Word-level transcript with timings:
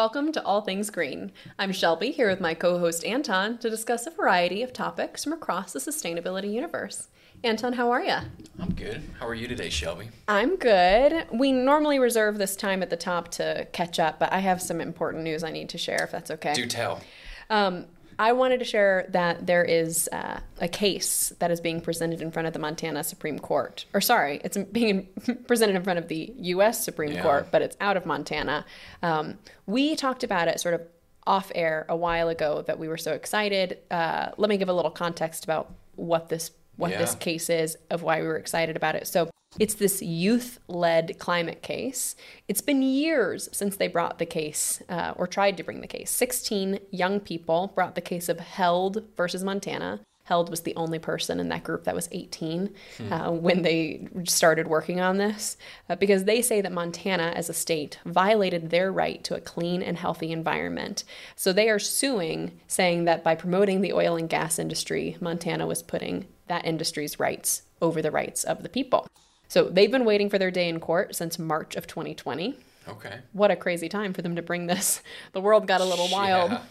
Welcome 0.00 0.32
to 0.32 0.42
All 0.46 0.62
Things 0.62 0.88
Green. 0.88 1.30
I'm 1.58 1.72
Shelby 1.72 2.10
here 2.10 2.30
with 2.30 2.40
my 2.40 2.54
co 2.54 2.78
host 2.78 3.04
Anton 3.04 3.58
to 3.58 3.68
discuss 3.68 4.06
a 4.06 4.10
variety 4.10 4.62
of 4.62 4.72
topics 4.72 5.22
from 5.22 5.34
across 5.34 5.74
the 5.74 5.78
sustainability 5.78 6.50
universe. 6.50 7.08
Anton, 7.44 7.74
how 7.74 7.90
are 7.90 8.02
you? 8.02 8.16
I'm 8.58 8.72
good. 8.72 9.02
How 9.18 9.28
are 9.28 9.34
you 9.34 9.46
today, 9.46 9.68
Shelby? 9.68 10.08
I'm 10.26 10.56
good. 10.56 11.26
We 11.30 11.52
normally 11.52 11.98
reserve 11.98 12.38
this 12.38 12.56
time 12.56 12.82
at 12.82 12.88
the 12.88 12.96
top 12.96 13.28
to 13.32 13.68
catch 13.72 14.00
up, 14.00 14.18
but 14.18 14.32
I 14.32 14.38
have 14.38 14.62
some 14.62 14.80
important 14.80 15.22
news 15.22 15.44
I 15.44 15.50
need 15.50 15.68
to 15.68 15.76
share 15.76 16.02
if 16.02 16.12
that's 16.12 16.30
okay. 16.30 16.54
Do 16.54 16.64
tell. 16.64 17.02
Um, 17.50 17.84
I 18.20 18.32
wanted 18.32 18.58
to 18.58 18.66
share 18.66 19.06
that 19.12 19.46
there 19.46 19.64
is 19.64 20.06
uh, 20.12 20.40
a 20.60 20.68
case 20.68 21.32
that 21.38 21.50
is 21.50 21.58
being 21.58 21.80
presented 21.80 22.20
in 22.20 22.30
front 22.30 22.46
of 22.46 22.52
the 22.52 22.58
Montana 22.58 23.02
Supreme 23.02 23.38
Court. 23.38 23.86
Or, 23.94 24.02
sorry, 24.02 24.42
it's 24.44 24.58
being 24.58 25.08
presented 25.46 25.74
in 25.74 25.82
front 25.82 25.98
of 25.98 26.08
the 26.08 26.30
U.S. 26.36 26.84
Supreme 26.84 27.12
Yeah. 27.12 27.22
Court, 27.22 27.48
but 27.50 27.62
it's 27.62 27.78
out 27.80 27.96
of 27.96 28.04
Montana. 28.04 28.66
Um, 29.02 29.38
we 29.64 29.96
talked 29.96 30.22
about 30.22 30.48
it 30.48 30.60
sort 30.60 30.74
of 30.74 30.82
off 31.26 31.50
air 31.54 31.86
a 31.88 31.96
while 31.96 32.28
ago 32.28 32.62
that 32.66 32.78
we 32.78 32.88
were 32.88 32.98
so 32.98 33.12
excited. 33.14 33.78
Uh, 33.90 34.32
let 34.36 34.50
me 34.50 34.58
give 34.58 34.68
a 34.68 34.74
little 34.74 34.90
context 34.90 35.44
about 35.44 35.72
what 35.96 36.28
this 36.28 36.50
what 36.76 36.90
this 36.92 37.14
case 37.14 37.50
is 37.50 37.76
of 37.90 38.02
why 38.02 38.20
we 38.20 38.26
were 38.26 38.38
excited 38.38 38.74
about 38.74 38.94
it. 38.96 39.06
So 39.06 39.30
it's 39.58 39.74
this 39.74 40.00
youth-led 40.00 41.18
climate 41.18 41.62
case. 41.62 42.14
It's 42.46 42.60
been 42.60 42.82
years 42.82 43.48
since 43.52 43.76
they 43.76 43.88
brought 43.88 44.18
the 44.18 44.26
case 44.26 44.80
uh, 44.88 45.12
or 45.16 45.26
tried 45.26 45.56
to 45.56 45.64
bring 45.64 45.80
the 45.80 45.88
case. 45.88 46.10
16 46.10 46.78
young 46.90 47.18
people 47.18 47.72
brought 47.74 47.96
the 47.96 48.00
case 48.00 48.28
of 48.28 48.38
Held 48.38 49.04
versus 49.16 49.42
Montana. 49.42 50.00
Held 50.22 50.50
was 50.50 50.60
the 50.60 50.76
only 50.76 51.00
person 51.00 51.40
in 51.40 51.48
that 51.48 51.64
group 51.64 51.82
that 51.82 51.96
was 51.96 52.08
18 52.12 52.72
uh, 53.10 53.30
when 53.32 53.62
they 53.62 54.06
started 54.24 54.68
working 54.68 55.00
on 55.00 55.16
this, 55.16 55.56
uh, 55.88 55.96
because 55.96 56.22
they 56.22 56.40
say 56.40 56.60
that 56.60 56.70
Montana, 56.70 57.32
as 57.34 57.48
a 57.48 57.54
state, 57.54 57.98
violated 58.06 58.70
their 58.70 58.92
right 58.92 59.24
to 59.24 59.34
a 59.34 59.40
clean 59.40 59.82
and 59.82 59.98
healthy 59.98 60.30
environment. 60.30 61.02
So 61.34 61.52
they 61.52 61.68
are 61.68 61.80
suing, 61.80 62.60
saying 62.68 63.06
that 63.06 63.24
by 63.24 63.34
promoting 63.34 63.80
the 63.80 63.92
oil 63.92 64.14
and 64.14 64.28
gas 64.28 64.60
industry, 64.60 65.16
Montana 65.20 65.66
was 65.66 65.82
putting 65.82 66.28
that 66.46 66.64
industry's 66.64 67.18
rights 67.18 67.62
over 67.82 68.00
the 68.00 68.12
rights 68.12 68.44
of 68.44 68.62
the 68.62 68.68
people. 68.68 69.08
So 69.50 69.64
they've 69.64 69.90
been 69.90 70.04
waiting 70.04 70.30
for 70.30 70.38
their 70.38 70.52
day 70.52 70.68
in 70.68 70.78
court 70.78 71.16
since 71.16 71.36
March 71.36 71.74
of 71.74 71.88
2020. 71.88 72.56
Okay. 72.88 73.18
What 73.32 73.50
a 73.50 73.56
crazy 73.56 73.88
time 73.88 74.12
for 74.12 74.22
them 74.22 74.36
to 74.36 74.42
bring 74.42 74.66
this. 74.66 75.02
The 75.32 75.40
world 75.40 75.66
got 75.66 75.80
a 75.80 75.84
little 75.84 76.08
wild. 76.10 76.52
Yeah. 76.52 76.62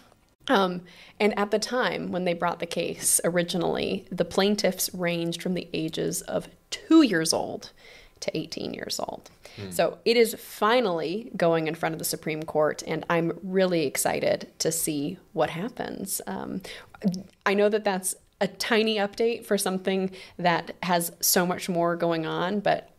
Um, 0.47 0.81
and 1.19 1.37
at 1.37 1.51
the 1.51 1.59
time 1.59 2.11
when 2.11 2.23
they 2.23 2.33
brought 2.33 2.59
the 2.59 2.65
case 2.65 3.19
originally, 3.23 4.05
the 4.11 4.25
plaintiffs 4.25 4.89
ranged 4.93 5.43
from 5.43 5.53
the 5.55 5.67
ages 5.73 6.21
of 6.21 6.47
two 6.71 7.03
years 7.03 7.33
old 7.33 7.71
to 8.21 8.35
18 8.35 8.73
years 8.73 8.99
old. 8.99 9.29
So 9.71 9.97
it 10.05 10.15
is 10.15 10.35
finally 10.35 11.31
going 11.35 11.67
in 11.67 11.75
front 11.75 11.93
of 11.93 11.99
the 11.99 12.05
Supreme 12.05 12.43
Court, 12.43 12.81
and 12.87 13.05
I'm 13.09 13.37
really 13.43 13.85
excited 13.85 14.51
to 14.59 14.71
see 14.71 15.17
what 15.33 15.49
happens. 15.49 16.21
Um, 16.27 16.61
I 17.45 17.53
know 17.53 17.67
that 17.67 17.83
that's 17.83 18.15
a 18.41 18.47
tiny 18.47 18.97
update 18.97 19.45
for 19.45 19.57
something 19.57 20.11
that 20.37 20.75
has 20.83 21.11
so 21.19 21.45
much 21.45 21.69
more 21.69 21.95
going 21.95 22.25
on, 22.25 22.59
but 22.59 22.89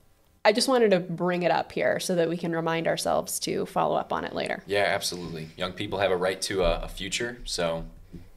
I 0.44 0.52
just 0.52 0.68
wanted 0.68 0.90
to 0.92 1.00
bring 1.00 1.42
it 1.42 1.50
up 1.50 1.72
here 1.72 2.00
so 2.00 2.14
that 2.14 2.28
we 2.28 2.36
can 2.36 2.52
remind 2.54 2.86
ourselves 2.88 3.38
to 3.40 3.66
follow 3.66 3.96
up 3.96 4.12
on 4.12 4.24
it 4.24 4.34
later. 4.34 4.62
Yeah, 4.66 4.84
absolutely. 4.84 5.48
Young 5.56 5.72
people 5.72 5.98
have 5.98 6.10
a 6.10 6.16
right 6.16 6.40
to 6.42 6.62
a, 6.62 6.80
a 6.80 6.88
future, 6.88 7.38
so 7.44 7.84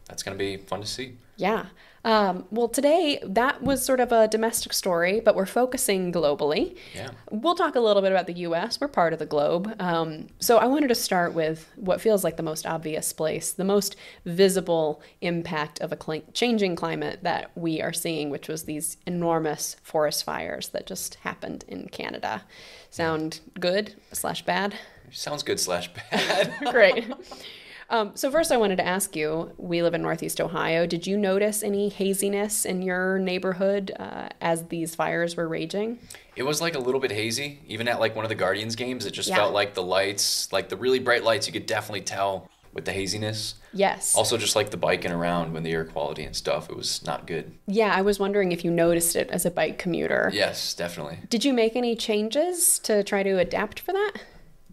that's 0.07 0.23
going 0.23 0.37
to 0.37 0.43
be 0.43 0.57
fun 0.57 0.81
to 0.81 0.87
see. 0.87 1.17
Yeah. 1.37 1.65
Um, 2.05 2.45
well, 2.51 2.67
today 2.67 3.19
that 3.23 3.63
was 3.63 3.83
sort 3.83 4.01
of 4.01 4.11
a 4.11 4.27
domestic 4.27 4.73
story, 4.73 5.21
but 5.21 5.35
we're 5.35 5.45
focusing 5.45 6.11
globally. 6.11 6.75
Yeah. 6.93 7.11
We'll 7.31 7.55
talk 7.55 7.75
a 7.75 7.79
little 7.79 8.01
bit 8.01 8.11
about 8.11 8.27
the 8.27 8.33
US. 8.33 8.81
We're 8.81 8.89
part 8.89 9.13
of 9.13 9.19
the 9.19 9.25
globe. 9.25 9.73
Um, 9.79 10.27
so 10.39 10.57
I 10.57 10.65
wanted 10.65 10.89
to 10.89 10.95
start 10.95 11.33
with 11.33 11.69
what 11.75 12.01
feels 12.01 12.23
like 12.23 12.35
the 12.35 12.43
most 12.43 12.65
obvious 12.65 13.13
place, 13.13 13.53
the 13.53 13.63
most 13.63 13.95
visible 14.25 15.01
impact 15.21 15.79
of 15.79 15.93
a 15.93 15.95
cli- 15.95 16.25
changing 16.33 16.75
climate 16.75 17.19
that 17.23 17.51
we 17.55 17.81
are 17.81 17.93
seeing, 17.93 18.29
which 18.29 18.49
was 18.49 18.63
these 18.63 18.97
enormous 19.07 19.77
forest 19.81 20.25
fires 20.25 20.69
that 20.69 20.85
just 20.85 21.15
happened 21.15 21.63
in 21.69 21.87
Canada. 21.87 22.43
Sound 22.89 23.39
good 23.59 23.95
slash 24.11 24.43
bad? 24.43 24.75
Sounds 25.09 25.41
good 25.41 25.59
slash 25.59 25.89
bad. 26.11 26.53
Great. 26.71 27.05
Um, 27.89 28.11
so 28.15 28.31
first, 28.31 28.51
I 28.51 28.57
wanted 28.57 28.77
to 28.77 28.85
ask 28.85 29.15
you: 29.15 29.51
We 29.57 29.81
live 29.83 29.93
in 29.93 30.01
Northeast 30.01 30.39
Ohio. 30.41 30.85
Did 30.87 31.05
you 31.07 31.17
notice 31.17 31.63
any 31.63 31.89
haziness 31.89 32.65
in 32.65 32.81
your 32.81 33.19
neighborhood 33.19 33.91
uh, 33.99 34.29
as 34.41 34.65
these 34.67 34.95
fires 34.95 35.35
were 35.35 35.47
raging? 35.47 35.99
it 36.35 36.41
was 36.43 36.59
like 36.59 36.73
a 36.73 36.79
little 36.79 36.99
bit 36.99 37.11
hazy. 37.11 37.59
Even 37.67 37.87
at 37.87 37.99
like 37.99 38.15
one 38.15 38.25
of 38.25 38.29
the 38.29 38.33
Guardians 38.35 38.75
games, 38.75 39.05
it 39.05 39.11
just 39.11 39.29
Yeah. 39.29 39.35
felt 39.35 39.53
like 39.53 39.75
the 39.75 39.83
lights, 39.83 40.51
like 40.51 40.67
the 40.69 40.75
really 40.77 40.97
bright 40.97 41.23
lights, 41.23 41.45
you 41.45 41.53
could 41.53 41.67
definitely 41.67 42.01
tell 42.01 42.49
with 42.73 42.85
the 42.85 42.91
haziness. 42.91 43.53
Yes. 43.71 44.15
Also, 44.15 44.35
just 44.35 44.55
like 44.55 44.71
the 44.71 44.77
biking 44.77 45.11
around 45.11 45.53
when 45.53 45.61
the 45.61 45.71
air 45.71 45.85
quality 45.85 46.23
and 46.23 46.35
stuff, 46.35 46.71
it 46.71 46.75
was 46.75 47.05
not 47.05 47.27
good. 47.27 47.51
yeah, 47.67 47.93
I 47.95 48.01
was 48.01 48.17
wondering 48.19 48.51
if 48.51 48.65
you 48.65 48.71
noticed 48.71 49.15
it 49.15 49.29
as 49.29 49.45
a 49.45 49.51
bike 49.51 49.77
commuter. 49.77 50.31
Yes, 50.33 50.73
definitely. 50.73 51.19
Did 51.29 51.45
you 51.45 51.53
make 51.53 51.75
any 51.75 51.95
changes 51.95 52.79
to 52.79 53.03
try 53.03 53.21
to 53.21 53.37
adapt 53.37 53.79
for 53.79 53.93
that? 53.93 54.13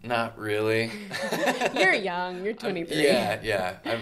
Not 0.03 0.37
really. 0.37 0.91
You're 1.75 1.93
young. 1.93 2.43
You're 2.43 2.53
23. 2.53 3.03
Yeah, 3.03 3.39
yeah. 3.43 3.75
I'm, 3.85 4.01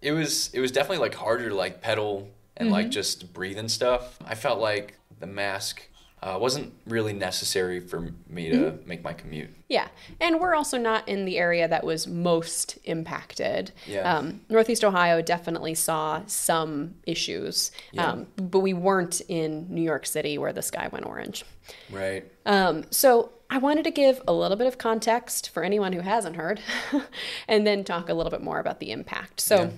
it 0.00 0.12
was 0.12 0.50
it 0.54 0.60
was 0.60 0.70
definitely 0.72 0.98
like 0.98 1.14
harder 1.14 1.48
to 1.48 1.54
like 1.54 1.80
pedal 1.80 2.28
and 2.56 2.66
Mm-hmm. 2.66 2.72
like 2.74 2.90
just 2.90 3.32
breathe 3.32 3.58
and 3.58 3.70
stuff. 3.70 4.18
I 4.24 4.34
felt 4.34 4.60
like 4.60 4.98
the 5.18 5.26
mask 5.26 5.82
uh, 6.22 6.36
wasn't 6.38 6.70
really 6.86 7.14
necessary 7.14 7.80
for 7.80 8.12
me 8.28 8.50
to 8.50 8.56
Mm-hmm. 8.56 8.88
make 8.88 9.02
my 9.02 9.12
commute. 9.14 9.48
Yeah, 9.68 9.88
and 10.20 10.38
we're 10.40 10.54
also 10.54 10.76
not 10.76 11.08
in 11.08 11.24
the 11.24 11.38
area 11.38 11.66
that 11.68 11.82
was 11.84 12.06
most 12.06 12.78
impacted. 12.84 13.72
Yeah. 13.86 14.00
Um, 14.14 14.42
Northeast 14.50 14.84
Ohio 14.84 15.22
definitely 15.22 15.74
saw 15.74 16.22
some 16.26 16.96
issues, 17.06 17.70
Yeah. 17.92 18.10
um, 18.12 18.26
but 18.36 18.58
we 18.60 18.74
weren't 18.74 19.22
in 19.28 19.66
New 19.70 19.82
York 19.82 20.04
City 20.06 20.36
where 20.38 20.52
the 20.52 20.62
sky 20.62 20.88
went 20.92 21.06
orange. 21.06 21.44
Right. 21.90 22.30
Um, 22.44 22.84
so 22.90 23.32
I 23.50 23.58
wanted 23.58 23.82
to 23.84 23.90
give 23.90 24.22
a 24.28 24.32
little 24.32 24.56
bit 24.56 24.68
of 24.68 24.78
context 24.78 25.50
for 25.50 25.64
anyone 25.64 25.92
who 25.92 26.00
hasn't 26.00 26.36
heard, 26.36 26.60
and 27.48 27.66
then 27.66 27.82
talk 27.82 28.08
a 28.08 28.14
little 28.14 28.30
bit 28.30 28.42
more 28.42 28.60
about 28.60 28.80
the 28.80 28.92
impact. 28.92 29.40
So. 29.40 29.56
Yeah. 29.56 29.70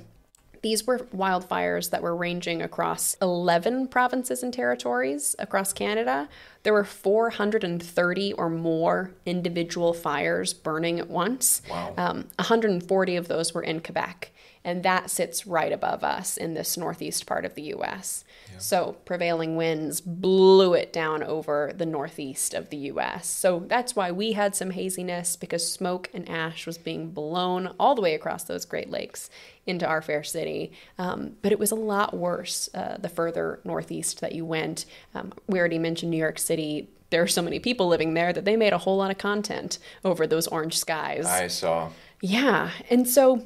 These 0.63 0.87
were 0.87 1.01
wildfires 1.13 1.91
that 1.91 2.03
were 2.03 2.15
ranging 2.15 2.63
across 2.63 3.17
11 3.21 3.89
provinces 3.89 4.45
and 4.45 4.55
territories 4.55 5.35
across 5.41 5.73
Canada. 5.73 6.29
There 6.63 6.73
were 6.73 6.85
430 6.85 8.33
or 8.35 8.49
more 8.49 9.11
individual 9.27 9.93
fires 9.93 10.55
burning 10.55 11.01
at 11.01 11.11
once. 11.11 11.63
Wow. 11.69 11.95
Um, 11.97 12.17
140 12.37 13.17
of 13.17 13.27
those 13.27 13.53
were 13.53 13.63
in 13.65 13.81
Quebec, 13.81 14.31
and 14.65 14.83
that 14.83 15.11
sits 15.11 15.47
right 15.47 15.73
above 15.73 16.05
us 16.05 16.37
in 16.37 16.55
this 16.55 16.77
northeast 16.77 17.27
part 17.27 17.45
of 17.45 17.55
the 17.55 17.75
US. 17.75 18.25
So, 18.59 18.97
prevailing 19.05 19.57
winds 19.57 20.01
blew 20.01 20.75
it 20.75 20.93
down 20.93 21.23
over 21.23 21.73
the 21.75 21.87
northeast 21.87 22.55
of 22.55 22.71
the 22.71 22.77
US. 22.77 23.27
So, 23.27 23.65
that's 23.67 23.97
why 23.97 24.13
we 24.13 24.33
had 24.33 24.55
some 24.55 24.71
haziness 24.71 25.37
because 25.37 25.69
smoke 25.69 26.11
and 26.15 26.29
ash 26.29 26.67
was 26.67 26.79
being 26.79 27.11
blown 27.11 27.75
all 27.81 27.95
the 27.95 28.03
way 28.03 28.15
across 28.15 28.45
those 28.45 28.65
Great 28.65 28.91
Lakes 28.91 29.31
into 29.67 29.87
our 29.87 30.03
fair 30.03 30.23
city. 30.23 30.73
Um, 30.99 31.37
but 31.43 31.51
it 31.51 31.59
was 31.59 31.71
a 31.71 31.77
lot 31.77 32.15
worse 32.15 32.69
uh, 32.75 32.99
the 32.99 33.09
further 33.09 33.61
northeast 33.65 34.21
that 34.21 34.33
you 34.33 34.45
went. 34.45 34.85
Um, 35.15 35.33
we 35.47 35.59
already 35.59 35.79
mentioned 35.79 36.11
New 36.11 36.17
York 36.17 36.39
City. 36.39 36.89
There 37.11 37.23
are 37.23 37.29
so 37.29 37.43
many 37.43 37.59
people 37.59 37.89
living 37.89 38.15
there 38.15 38.33
that 38.33 38.45
they 38.45 38.57
made 38.57 38.73
a 38.73 38.79
whole 38.79 38.97
lot 38.97 39.11
of 39.11 39.19
content 39.19 39.79
over 40.05 40.27
those 40.27 40.47
orange 40.47 40.79
skies. 40.79 41.27
I 41.27 41.49
saw. 41.49 41.91
Yeah. 42.21 42.71
And 42.91 43.09
so 43.09 43.43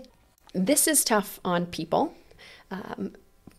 this 0.57 0.89
is 0.89 1.05
tough 1.05 1.41
on 1.45 1.67
people. 1.67 2.15
Um, 2.71 3.13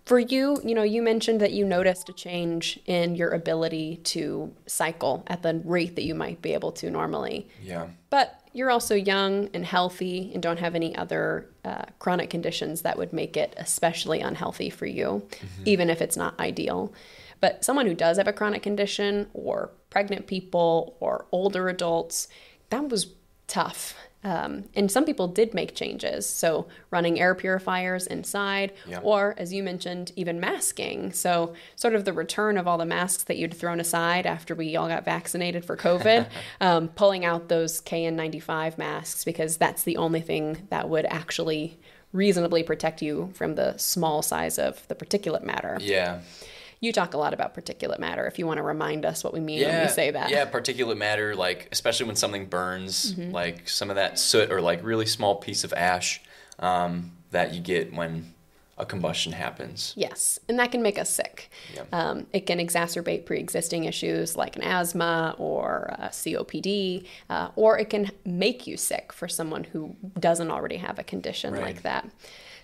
for 0.05 0.19
you, 0.19 0.61
you 0.63 0.73
know, 0.73 0.83
you 0.83 1.01
mentioned 1.01 1.41
that 1.41 1.51
you 1.51 1.65
noticed 1.65 2.07
a 2.07 2.13
change 2.13 2.79
in 2.85 3.15
your 3.15 3.31
ability 3.31 3.97
to 4.05 4.53
cycle 4.65 5.23
at 5.27 5.43
the 5.43 5.61
rate 5.65 5.95
that 5.95 6.05
you 6.05 6.15
might 6.15 6.41
be 6.41 6.53
able 6.53 6.71
to 6.73 6.89
normally. 6.89 7.47
Yeah. 7.61 7.87
But 8.09 8.41
you're 8.53 8.71
also 8.71 8.95
young 8.95 9.49
and 9.53 9.65
healthy 9.65 10.31
and 10.33 10.41
don't 10.41 10.59
have 10.59 10.75
any 10.75 10.95
other 10.95 11.49
uh, 11.65 11.83
chronic 11.99 12.29
conditions 12.29 12.83
that 12.83 12.97
would 12.97 13.11
make 13.11 13.35
it 13.35 13.53
especially 13.57 14.21
unhealthy 14.21 14.69
for 14.69 14.85
you, 14.85 15.27
even 15.65 15.89
if 15.89 16.01
it's 16.01 16.15
not 16.15 16.39
ideal. 16.39 16.93
But 17.41 17.65
someone 17.65 17.85
who 17.85 17.93
does 17.93 18.17
have 18.17 18.27
a 18.27 18.33
chronic 18.33 18.63
condition, 18.63 19.27
or 19.33 19.71
pregnant 19.89 20.25
people, 20.25 20.95
or 20.99 21.25
older 21.31 21.69
adults, 21.69 22.29
that 22.69 22.89
was 22.89 23.13
tough. 23.47 23.95
Um, 24.27 24.65
and 24.75 24.91
some 24.91 25.05
people 25.05 25.29
did 25.29 25.53
make 25.53 25.73
changes. 25.73 26.27
So, 26.27 26.67
running 26.91 27.17
air 27.17 27.33
purifiers 27.33 28.07
inside, 28.07 28.73
Yeah. 28.85 28.99
or 29.01 29.33
as 29.37 29.53
you 29.53 29.63
mentioned, 29.63 30.11
even 30.17 30.39
masking. 30.41 31.13
So, 31.13 31.53
sort 31.77 31.95
of 31.95 32.03
the 32.03 32.11
return 32.11 32.57
of 32.57 32.67
all 32.67 32.77
the 32.77 32.85
masks 32.85 33.23
that 33.23 33.37
you'd 33.37 33.53
thrown 33.53 33.79
aside 33.79 34.25
after 34.25 34.53
we 34.53 34.75
all 34.75 34.89
got 34.89 35.05
vaccinated 35.05 35.63
for 35.63 35.77
COVID, 35.77 36.27
um, 36.61 36.89
pulling 36.89 37.23
out 37.23 37.47
those 37.47 37.79
KN95 37.81 38.77
masks 38.77 39.23
because 39.23 39.55
that's 39.55 39.83
the 39.83 39.95
only 39.95 40.19
thing 40.21 40.67
that 40.71 40.89
would 40.89 41.05
actually 41.05 41.79
reasonably 42.11 42.63
protect 42.63 43.01
you 43.01 43.29
from 43.33 43.55
the 43.55 43.77
small 43.77 44.21
size 44.21 44.59
of 44.59 44.85
the 44.89 44.95
particulate 44.95 45.43
matter. 45.43 45.77
Yeah. 45.79 46.19
You 46.79 46.93
talk 46.93 47.13
a 47.13 47.17
lot 47.17 47.33
about 47.33 47.55
particulate 47.55 47.99
matter. 47.99 48.27
If 48.27 48.37
you 48.37 48.45
want 48.45 48.57
to 48.57 48.63
remind 48.63 49.03
us 49.05 49.23
what 49.23 49.33
we 49.33 49.39
mean 49.39 49.61
when 49.63 49.81
we 49.83 49.89
say 49.89 50.11
that. 50.11 50.29
Yeah, 50.29 50.45
particulate 50.49 50.97
matter, 50.97 51.35
like 51.35 51.67
especially 51.71 52.05
when 52.05 52.15
something 52.15 52.45
burns, 52.45 53.13
Mm-hmm. 53.13 53.31
like 53.31 53.67
some 53.67 53.89
of 53.89 53.95
that 53.95 54.19
soot 54.19 54.51
or 54.51 54.61
like 54.61 54.83
really 54.83 55.05
small 55.07 55.35
piece 55.35 55.63
of 55.63 55.73
ash 55.73 56.21
um, 56.59 57.11
that 57.31 57.53
you 57.53 57.61
get 57.61 57.93
when 57.93 58.33
a 58.79 58.85
combustion 58.85 59.31
happens. 59.31 59.93
Yes, 59.97 60.37
and 60.47 60.59
that 60.59 60.71
can 60.71 60.83
make 60.83 60.99
us 60.99 61.09
sick. 61.09 61.49
Yeah. 61.73 61.83
Um, 61.91 62.27
it 62.31 62.41
can 62.45 62.59
exacerbate 62.59 63.25
pre 63.25 63.39
existing 63.39 63.85
issues 63.85 64.35
like 64.35 64.55
an 64.55 64.61
asthma 64.61 65.33
or 65.39 65.95
uh, 65.97 66.09
COPD, 66.09 67.05
uh, 67.31 67.49
or 67.55 67.79
it 67.79 67.89
can 67.89 68.11
make 68.23 68.67
you 68.67 68.77
sick 68.77 69.11
for 69.11 69.27
someone 69.27 69.63
who 69.63 69.95
doesn't 70.19 70.51
already 70.51 70.77
have 70.77 70.99
a 70.99 71.03
condition 71.03 71.53
Right. 71.53 71.63
like 71.63 71.81
that. 71.81 72.07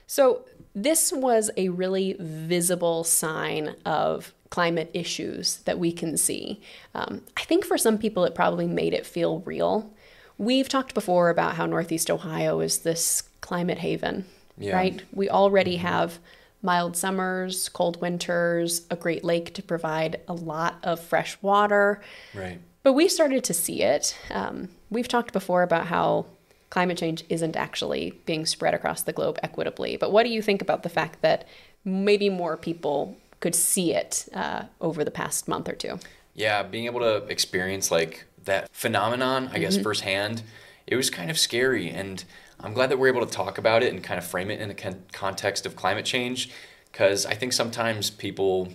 So, 0.08 0.46
this 0.76 1.12
was 1.14 1.52
a 1.56 1.70
really 1.70 2.16
visible 2.20 3.04
sign 3.04 3.76
of 3.86 4.34
climate 4.50 4.90
issues 4.94 5.58
that 5.66 5.78
we 5.80 5.92
can 5.92 6.18
see. 6.18 6.62
Um, 6.96 7.22
I 7.38 7.42
think 7.44 7.64
for 7.66 7.78
some 7.78 7.98
people, 7.98 8.24
it 8.26 8.34
probably 8.36 8.68
made 8.68 8.94
it 8.94 9.06
feel 9.06 9.40
real. 9.42 9.92
We've 10.40 10.68
talked 10.68 10.94
before 10.96 11.30
about 11.30 11.56
how 11.56 11.66
Northeast 11.68 12.10
Ohio 12.10 12.60
is 12.60 12.80
this 12.80 13.24
climate 13.42 13.80
haven, 13.80 14.26
Yeah. 14.58 14.76
right? 14.76 15.02
We 15.14 15.30
already 15.30 15.78
have 15.78 16.18
mild 16.64 16.96
summers, 16.98 17.70
cold 17.70 18.02
winters, 18.02 18.88
a 18.90 18.96
great 18.96 19.24
lake 19.24 19.54
to 19.56 19.62
provide 19.62 20.22
a 20.28 20.34
lot 20.34 20.76
of 20.84 21.00
fresh 21.00 21.38
water. 21.42 22.02
Right. 22.34 22.60
But 22.82 22.94
we 22.94 23.08
started 23.08 23.44
to 23.46 23.54
see 23.54 23.84
it. 23.84 24.16
Um, 24.32 24.70
we've 24.90 25.08
talked 25.08 25.34
before 25.34 25.62
about 25.62 25.88
how 25.88 26.26
climate 26.74 26.98
change 26.98 27.24
isn't 27.30 27.56
actually 27.56 28.20
being 28.25 28.48
spread 28.48 28.74
across 28.74 29.04
the 29.04 29.14
globe 29.14 29.38
equitably. 29.44 29.96
But 29.96 30.12
what 30.12 30.24
do 30.24 30.30
you 30.30 30.42
think 30.42 30.60
about 30.60 30.81
the 30.81 30.90
fact 30.90 31.22
that 31.22 31.48
maybe 31.86 32.30
more 32.30 32.58
people 32.58 33.16
could 33.42 33.54
see 33.54 33.94
it 33.94 34.28
uh, 34.34 34.64
over 34.81 35.04
the 35.04 35.12
past 35.12 35.48
month 35.48 35.70
or 35.70 35.75
two? 35.75 36.00
Yeah, 36.34 36.64
being 36.64 36.86
able 36.86 37.02
to 37.02 37.18
experience 37.28 37.92
like 37.92 38.25
that 38.46 38.70
phenomenon, 38.72 39.52
I 39.54 39.60
guess 39.60 39.78
firsthand, 39.78 40.42
it 40.88 40.96
was 40.96 41.12
kind 41.12 41.30
of 41.30 41.38
scary, 41.38 41.92
and 41.92 42.24
I'm 42.60 42.74
glad 42.74 42.90
that 42.90 42.98
we're 42.98 43.10
able 43.10 43.24
to 43.24 43.31
talk 43.31 43.60
about 43.60 43.84
it 43.84 43.94
and 43.94 44.04
kind 44.04 44.18
of 44.18 44.25
frame 44.25 44.50
it 44.50 44.60
in 44.60 44.68
the 44.68 44.74
con- 44.74 45.04
context 45.12 45.68
of 45.68 45.75
climate 45.75 46.06
change, 46.06 46.50
because 46.92 47.24
I 47.28 47.36
think 47.36 47.54
sometimes 47.54 48.10
people 48.10 48.74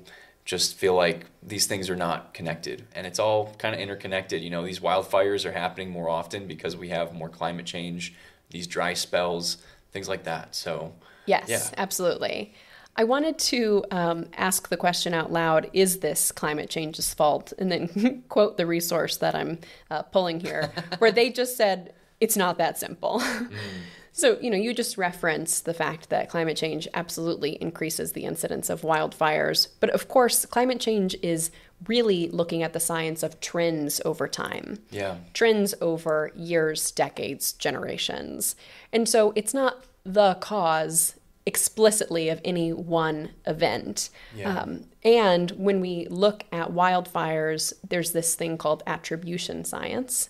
just 0.49 0.77
feel 0.77 0.95
like 0.95 1.27
these 1.43 1.67
things 1.67 1.91
are 1.91 1.95
not 1.97 2.33
connected, 2.33 2.87
and 2.95 3.07
it's 3.07 3.19
all 3.19 3.55
kind 3.59 3.75
of 3.75 3.83
interconnected. 3.83 4.41
You 4.41 4.49
know, 4.49 4.65
these 4.65 4.81
wildfires 4.81 5.45
are 5.45 5.53
happening 5.53 5.91
more 5.91 6.09
often 6.09 6.47
because 6.47 6.75
we 6.75 6.89
have 6.89 7.13
more 7.13 7.29
climate 7.29 7.67
change, 7.67 8.15
these 8.49 8.67
dry 8.67 8.95
spells, 8.95 9.59
things 9.93 10.09
like 10.09 10.25
that. 10.25 10.55
So 10.55 10.95
Yes, 11.27 11.51
Yeah. 11.51 11.61
absolutely. 11.77 12.55
I 12.97 13.05
wanted 13.05 13.39
to 13.39 13.85
um, 13.91 14.25
ask 14.39 14.71
the 14.71 14.79
question 14.79 15.13
out 15.13 15.31
loud 15.31 15.69
Is 15.75 15.99
this 15.99 16.33
climate 16.33 16.71
change's 16.71 17.13
fault? 17.13 17.53
And 17.59 17.71
then 17.71 18.23
quote 18.31 18.57
the 18.57 18.65
resource 18.65 19.19
that 19.19 19.35
I'm 19.35 19.59
uh, 19.91 20.01
pulling 20.05 20.41
here, 20.41 20.73
where 20.99 21.13
they 21.13 21.29
just 21.29 21.59
said, 21.59 21.93
It's 22.21 22.39
not 22.39 22.57
that 22.57 22.79
simple. 22.79 23.23
So, 24.19 24.37
you 24.41 24.51
know, 24.51 24.57
you 24.57 24.75
just 24.75 24.99
referenced 24.99 25.65
the 25.65 25.73
fact 25.73 26.09
that 26.09 26.29
climate 26.29 26.57
change 26.57 26.89
absolutely 26.93 27.53
increases 27.63 28.13
the 28.13 28.25
incidence 28.25 28.69
of 28.69 28.83
wildfires. 28.83 29.69
But 29.79 29.91
of 29.91 30.09
course, 30.09 30.45
climate 30.45 30.81
change 30.81 31.15
is 31.23 31.53
really 31.87 32.29
looking 32.29 32.65
at 32.65 32.73
the 32.73 32.81
science 32.81 33.23
of 33.23 33.39
trends 33.39 34.01
over 34.05 34.27
time 34.27 34.81
yeah, 34.91 35.19
trends 35.35 35.73
over 35.81 36.33
years, 36.35 36.91
decades, 36.91 37.53
generations. 37.53 38.57
And 38.93 39.09
so 39.09 39.33
it's 39.37 39.55
not 39.55 39.85
the 40.03 40.35
cause 40.41 41.15
explicitly 41.47 42.29
of 42.29 42.41
any 42.45 42.73
one 42.73 43.31
event. 43.47 44.11
Yeah. 44.35 44.63
Um, 44.63 44.87
and 45.05 45.53
when 45.53 45.81
we 45.81 46.09
look 46.09 46.43
at 46.51 46.73
wildfires, 46.73 47.73
there's 47.89 48.11
this 48.11 48.35
thing 48.35 48.59
called 48.59 48.83
attribution 48.85 49.65
science, 49.65 50.29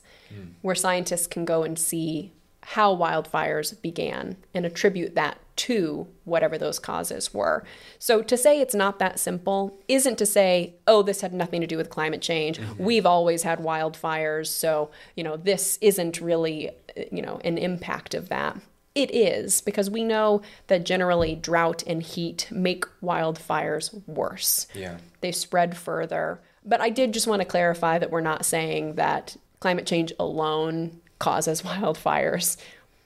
where 0.61 0.75
scientists 0.75 1.27
can 1.27 1.47
go 1.47 1.63
and 1.63 1.79
see 1.79 2.33
how 2.73 2.95
wildfires 2.95 3.81
began 3.81 4.37
and 4.53 4.67
attribute 4.67 5.15
that 5.15 5.39
to 5.57 6.07
whatever 6.25 6.59
those 6.59 6.79
causes 6.79 7.33
were. 7.33 7.65
So 7.99 8.21
to 8.21 8.37
say 8.37 8.61
it's 8.61 8.75
not 8.75 8.99
that 8.99 9.19
simple 9.19 9.81
isn't 9.89 10.19
to 10.19 10.27
say, 10.27 10.75
oh, 10.87 11.03
this 11.03 11.23
had 11.23 11.33
nothing 11.33 11.63
to 11.63 11.67
do 11.67 11.79
with 11.79 11.89
climate 11.89 12.21
change. 12.21 12.59
Mm-hmm. 12.59 12.85
We've 12.85 13.07
always 13.07 13.43
had 13.43 13.61
wildfires, 13.61 14.49
so, 14.49 14.91
you 15.17 15.25
know, 15.25 15.39
this 15.39 15.79
isn't 15.81 16.21
really, 16.21 16.71
you 17.11 17.23
know, 17.23 17.41
an 17.43 17.57
impact 17.57 18.13
of 18.13 18.29
that. 18.29 18.61
It 18.95 19.15
is 19.15 19.63
because 19.63 19.89
we 19.89 20.05
know 20.05 20.43
that 20.67 20.85
generally 20.85 21.37
drought 21.37 21.83
and 21.87 22.03
heat 22.03 22.49
make 22.51 22.85
wildfires 23.03 24.07
worse 24.07 24.67
yeah, 24.75 24.99
they 25.23 25.33
spread 25.33 25.75
further. 25.75 26.43
But 26.67 26.83
I 26.83 26.91
did 26.91 27.15
just 27.15 27.27
want 27.27 27.41
to 27.41 27.49
clarify 27.49 27.99
that 27.99 28.11
we're 28.11 28.21
not 28.21 28.45
saying 28.45 28.97
that 28.97 29.39
climate 29.59 29.87
change 29.87 30.13
alone 30.21 31.01
causes 31.19 31.63
wildfires. 31.63 32.57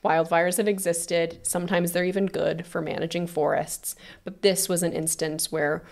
Wildfires 0.04 0.56
have 0.56 0.68
existed. 0.68 1.38
Sometimes 1.42 1.92
they're 1.92 2.04
even 2.04 2.26
good 2.26 2.66
for 2.66 2.80
managing 2.80 3.26
forests. 3.26 3.94
But 4.24 4.42
this 4.42 4.68
was 4.68 4.82
an 4.82 4.92
instance 4.92 5.52
where 5.52 5.84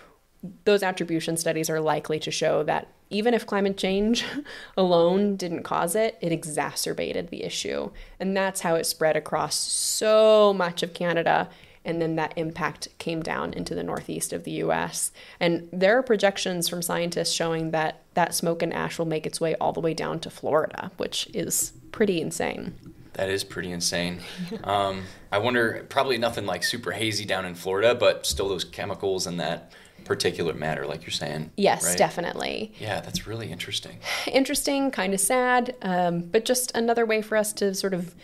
those 0.65 0.83
attribution 0.83 1.37
studies 1.37 1.69
are 1.69 1.79
likely 1.79 2.19
to 2.19 2.31
show 2.31 2.63
that 2.63 2.87
even 3.09 3.33
if 3.33 3.45
climate 3.45 3.77
change 3.77 4.25
alone 4.77 5.35
didn't 5.35 5.63
cause 5.63 5.95
it, 5.95 6.17
it 6.21 6.31
exacerbated 6.31 7.29
the 7.29 7.43
issue. 7.43 7.91
And 8.19 8.35
that's 8.35 8.61
how 8.61 8.75
it 8.75 8.85
spread 8.85 9.15
across 9.15 9.55
so 9.55 10.53
much 10.53 10.81
of 10.81 10.93
Canada. 10.93 11.49
And 11.83 12.01
then 12.01 12.15
that 12.15 12.33
impact 12.37 12.87
came 12.99 13.21
down 13.21 13.53
into 13.53 13.75
the 13.75 13.83
northeast 13.83 14.33
of 14.33 14.43
the 14.43 14.51
US. 14.63 15.11
And 15.39 15.67
there 15.71 15.97
are 15.97 16.03
projections 16.03 16.69
from 16.69 16.81
scientists 16.81 17.33
showing 17.33 17.71
that 17.71 18.01
that 18.13 18.33
smoke 18.33 18.61
and 18.61 18.73
ash 18.73 18.97
will 18.97 19.05
make 19.05 19.25
its 19.25 19.41
way 19.41 19.55
all 19.55 19.73
the 19.73 19.79
way 19.79 19.93
down 19.93 20.19
to 20.21 20.29
Florida, 20.29 20.91
which 20.97 21.27
is 21.33 21.73
pretty 21.91 22.21
insane. 22.21 22.75
That 23.13 23.29
is 23.29 23.43
pretty 23.43 23.71
insane. 23.71 24.21
Um, 24.63 25.03
I 25.31 25.37
wonder, 25.39 25.85
probably 25.89 26.17
nothing 26.17 26.45
like 26.45 26.63
super 26.63 26.91
hazy 26.91 27.25
down 27.25 27.45
in 27.45 27.55
Florida, 27.55 27.93
but 27.95 28.25
still 28.25 28.47
those 28.47 28.63
chemicals 28.63 29.27
and 29.27 29.39
that 29.39 29.73
particulate 30.03 30.55
matter, 30.55 30.85
like 30.85 31.03
you're 31.03 31.11
saying. 31.11 31.51
Yes, 31.57 31.85
right? 31.85 31.97
definitely. 31.97 32.73
Yeah, 32.79 33.01
that's 33.01 33.27
really 33.27 33.51
interesting. 33.51 33.99
interesting, 34.27 34.91
kind 34.91 35.13
of 35.13 35.19
sad, 35.19 35.75
um, 35.81 36.21
but 36.21 36.45
just 36.45 36.75
another 36.75 37.05
way 37.05 37.21
for 37.21 37.37
us 37.37 37.53
to 37.53 37.73
sort 37.73 37.93
of 37.93 38.15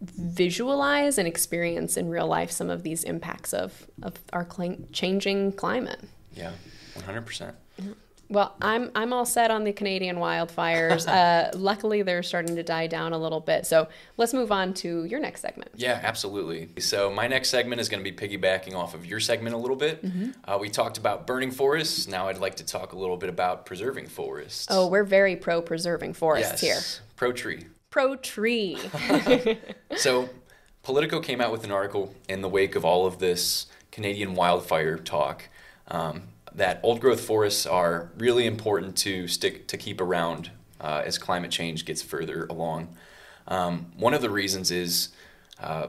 visualize 0.00 1.18
and 1.18 1.28
experience 1.28 1.96
in 1.96 2.08
real 2.08 2.26
life 2.26 2.50
some 2.50 2.70
of 2.70 2.82
these 2.82 3.04
impacts 3.04 3.52
of, 3.52 3.86
of 4.02 4.14
our 4.32 4.44
cli- 4.44 4.78
changing 4.92 5.52
climate. 5.52 6.00
Yeah, 6.34 6.52
100%. 6.96 7.54
Well, 8.30 8.54
I'm 8.62 8.92
I'm 8.94 9.12
all 9.12 9.26
set 9.26 9.50
on 9.50 9.64
the 9.64 9.72
Canadian 9.72 10.16
wildfires. 10.16 11.06
uh, 11.08 11.50
luckily, 11.56 12.02
they're 12.02 12.22
starting 12.22 12.54
to 12.56 12.62
die 12.62 12.86
down 12.86 13.12
a 13.12 13.18
little 13.18 13.40
bit. 13.40 13.66
So 13.66 13.88
let's 14.16 14.32
move 14.32 14.52
on 14.52 14.72
to 14.74 15.04
your 15.04 15.18
next 15.18 15.40
segment. 15.40 15.72
Yeah, 15.74 16.00
absolutely. 16.02 16.68
So 16.80 17.10
my 17.10 17.26
next 17.26 17.50
segment 17.50 17.80
is 17.80 17.88
going 17.88 18.02
to 18.02 18.08
be 18.08 18.16
piggybacking 18.16 18.74
off 18.74 18.94
of 18.94 19.04
your 19.04 19.18
segment 19.18 19.54
a 19.54 19.58
little 19.58 19.76
bit. 19.76 20.04
Mm-hmm. 20.04 20.30
Uh, 20.44 20.58
we 20.58 20.70
talked 20.70 20.96
about 20.96 21.26
burning 21.26 21.50
forests. 21.50 22.06
Now 22.06 22.28
I'd 22.28 22.38
like 22.38 22.54
to 22.56 22.64
talk 22.64 22.92
a 22.92 22.98
little 22.98 23.16
bit 23.16 23.28
about 23.28 23.66
preserving 23.66 24.06
forests. 24.06 24.68
Oh, 24.70 24.86
we're 24.86 25.04
very 25.04 25.34
pro 25.34 25.60
preserving 25.60 26.14
forests 26.14 26.60
here. 26.60 26.74
yes, 26.74 27.00
pro 27.16 27.32
tree. 27.32 27.66
Pro 27.90 28.16
tree. 28.16 28.78
So, 29.96 30.30
Politico 30.84 31.20
came 31.20 31.40
out 31.40 31.50
with 31.50 31.64
an 31.64 31.72
article 31.72 32.14
in 32.28 32.40
the 32.42 32.48
wake 32.48 32.76
of 32.76 32.84
all 32.84 33.06
of 33.06 33.18
this 33.18 33.66
Canadian 33.90 34.34
wildfire 34.34 34.96
talk 34.96 35.48
um, 35.88 36.22
that 36.60 36.78
old 36.82 37.00
growth 37.00 37.22
forests 37.22 37.64
are 37.64 38.10
really 38.18 38.44
important 38.44 38.94
to 38.94 39.26
stick 39.26 39.66
to 39.66 39.78
keep 39.78 39.98
around 39.98 40.50
uh, 40.78 41.02
as 41.06 41.16
climate 41.16 41.50
change 41.50 41.86
gets 41.86 42.02
further 42.02 42.44
along. 42.50 42.94
Um, 43.48 43.92
one 43.96 44.12
of 44.12 44.20
the 44.20 44.28
reasons 44.28 44.70
is 44.70 45.08
uh, 45.58 45.86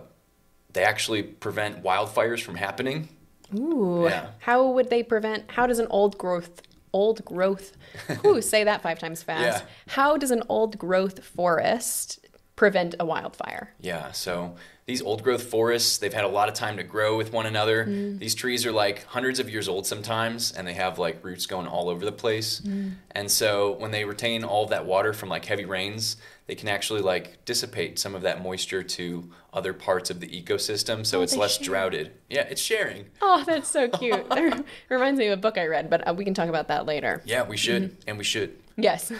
they 0.72 0.86
actually 0.86 1.24
prevent 1.24 1.84
wildfires 1.84 2.42
from 2.42 2.56
happening. 2.56 3.10
Ooh. 3.54 4.06
Yeah. 4.06 4.28
How 4.40 4.66
would 4.66 4.90
they 4.90 5.04
prevent? 5.04 5.52
How 5.52 5.68
does 5.68 5.80
an 5.80 5.88
old 5.90 6.18
growth 6.18 6.62
old 6.94 7.26
growth? 7.26 7.74
Ooh, 8.26 8.42
say 8.42 8.64
that 8.64 8.82
five 8.82 8.98
times 8.98 9.22
fast. 9.22 9.64
Yeah. 9.64 9.70
How 9.90 10.16
does 10.16 10.32
an 10.32 10.44
old 10.48 10.78
growth 10.78 11.22
forest 11.22 12.26
prevent 12.62 12.94
a 13.00 13.06
wildfire? 13.06 13.74
Yeah, 13.80 14.12
so 14.12 14.54
these 14.86 15.02
old 15.02 15.24
growth 15.24 15.42
forests, 15.42 15.98
they've 15.98 16.14
had 16.14 16.26
a 16.26 16.28
lot 16.28 16.48
of 16.48 16.54
time 16.54 16.78
to 16.78 16.84
grow 16.84 17.18
with 17.18 17.34
one 17.34 17.48
another. 17.48 17.86
Mm. 17.88 18.20
These 18.20 18.36
trees 18.36 18.68
are 18.68 18.72
like 18.72 19.04
hundreds 19.06 19.40
of 19.40 19.50
years 19.50 19.68
old 19.68 19.88
sometimes, 19.88 20.52
and 20.52 20.68
they 20.68 20.76
have 20.76 21.00
like 21.00 21.24
roots 21.26 21.48
going 21.48 21.66
all 21.66 21.90
over 21.90 22.06
the 22.06 22.12
place. 22.12 22.62
Mm. 22.62 22.92
And 23.10 23.32
so 23.32 23.72
when 23.80 23.90
they 23.90 24.06
retain 24.06 24.44
all 24.44 24.64
of 24.66 24.70
that 24.70 24.86
water 24.86 25.12
from 25.12 25.28
like 25.28 25.44
heavy 25.44 25.66
rains, 25.66 26.18
they 26.46 26.54
can 26.54 26.68
actually 26.68 27.02
like 27.02 27.44
dissipate 27.46 27.98
some 27.98 28.14
of 28.14 28.22
that 28.22 28.44
moisture 28.44 28.84
to 28.84 29.32
other 29.54 29.74
parts 29.74 30.12
of 30.12 30.20
the 30.20 30.28
ecosystem, 30.28 31.04
so 31.04 31.20
Oh, 31.20 31.24
it's 31.24 31.36
less 31.36 31.58
droughted. 31.58 32.12
Yeah, 32.30 32.42
it's 32.42 32.62
sharing. 32.62 33.06
Oh, 33.24 33.44
that's 33.44 33.70
so 33.70 33.90
cute. 33.90 34.24
That 34.30 34.66
reminds 34.90 35.18
me 35.18 35.28
of 35.28 35.40
a 35.40 35.42
book 35.42 35.58
I 35.58 35.66
read, 35.66 35.90
but 35.90 36.08
uh, 36.08 36.14
we 36.14 36.26
can 36.26 36.36
talk 36.36 36.48
about 36.48 36.68
that 36.68 36.86
later. 36.86 37.24
Yeah, 37.26 37.48
we 37.48 37.58
should, 37.58 37.84
mm-hmm. 37.84 38.10
and 38.10 38.18
we 38.20 38.24
should. 38.24 38.61
Yes. 38.78 39.12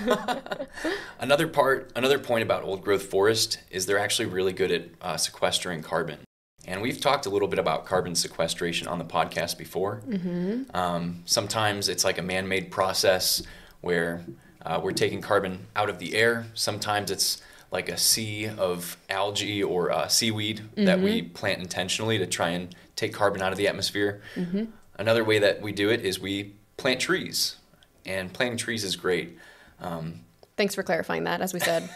Another 1.20 1.48
part, 1.48 1.92
another 1.96 2.18
point 2.18 2.44
about 2.44 2.64
old 2.64 2.84
growth 2.84 3.04
forest 3.04 3.60
is 3.70 3.86
they're 3.86 4.00
actually 4.00 4.28
really 4.28 4.54
good 4.54 4.72
at 4.72 4.86
uh, 5.02 5.18
sequestering 5.18 5.82
carbon. 5.84 6.20
And 6.66 6.82
we've 6.82 7.00
talked 7.00 7.26
a 7.26 7.30
little 7.30 7.48
bit 7.48 7.60
about 7.60 7.86
carbon 7.86 8.16
sequestration 8.16 8.88
on 8.88 9.00
the 9.00 9.06
podcast 9.06 9.58
before. 9.58 10.02
Mm-hmm. 10.08 10.76
Um, 10.76 11.24
sometimes 11.26 11.90
it's 11.90 12.04
like 12.04 12.18
a 12.18 12.22
man 12.22 12.48
made 12.48 12.72
process 12.72 13.44
where 13.82 14.24
uh, 14.66 14.80
we're 14.82 14.92
taking 14.92 15.22
carbon 15.22 15.68
out 15.76 15.90
of 15.90 16.00
the 16.00 16.16
air. 16.16 16.46
Sometimes 16.54 17.10
it's 17.10 17.42
like 17.72 17.90
a 17.90 17.98
sea 17.98 18.48
of 18.48 18.98
algae 19.10 19.64
or 19.64 19.92
uh, 19.92 20.08
seaweed 20.08 20.60
mm-hmm. 20.60 20.86
that 20.86 21.00
we 21.00 21.22
mm-hmm. 21.22 21.34
plant 21.34 21.62
intentionally 21.62 22.18
to 22.18 22.28
try 22.28 22.50
and 22.50 22.76
take 22.96 23.14
carbon 23.14 23.42
out 23.42 23.52
of 23.52 23.58
the 23.58 23.68
atmosphere. 23.68 24.22
Mm-hmm. 24.36 24.66
Another 24.98 25.24
way 25.24 25.40
that 25.40 25.62
we 25.62 25.72
do 25.72 25.90
it 25.90 26.02
is 26.02 26.20
we 26.20 26.54
plant 26.78 27.00
trees, 27.00 27.58
and 28.06 28.32
planting 28.32 28.58
trees 28.58 28.84
is 28.84 28.96
great. 28.96 29.38
Um, 29.80 30.22
Thanks 30.58 30.76
for 30.76 30.84
clarifying 30.84 31.24
that. 31.24 31.42
As 31.42 31.54
we 31.54 31.60
said, 31.60 31.90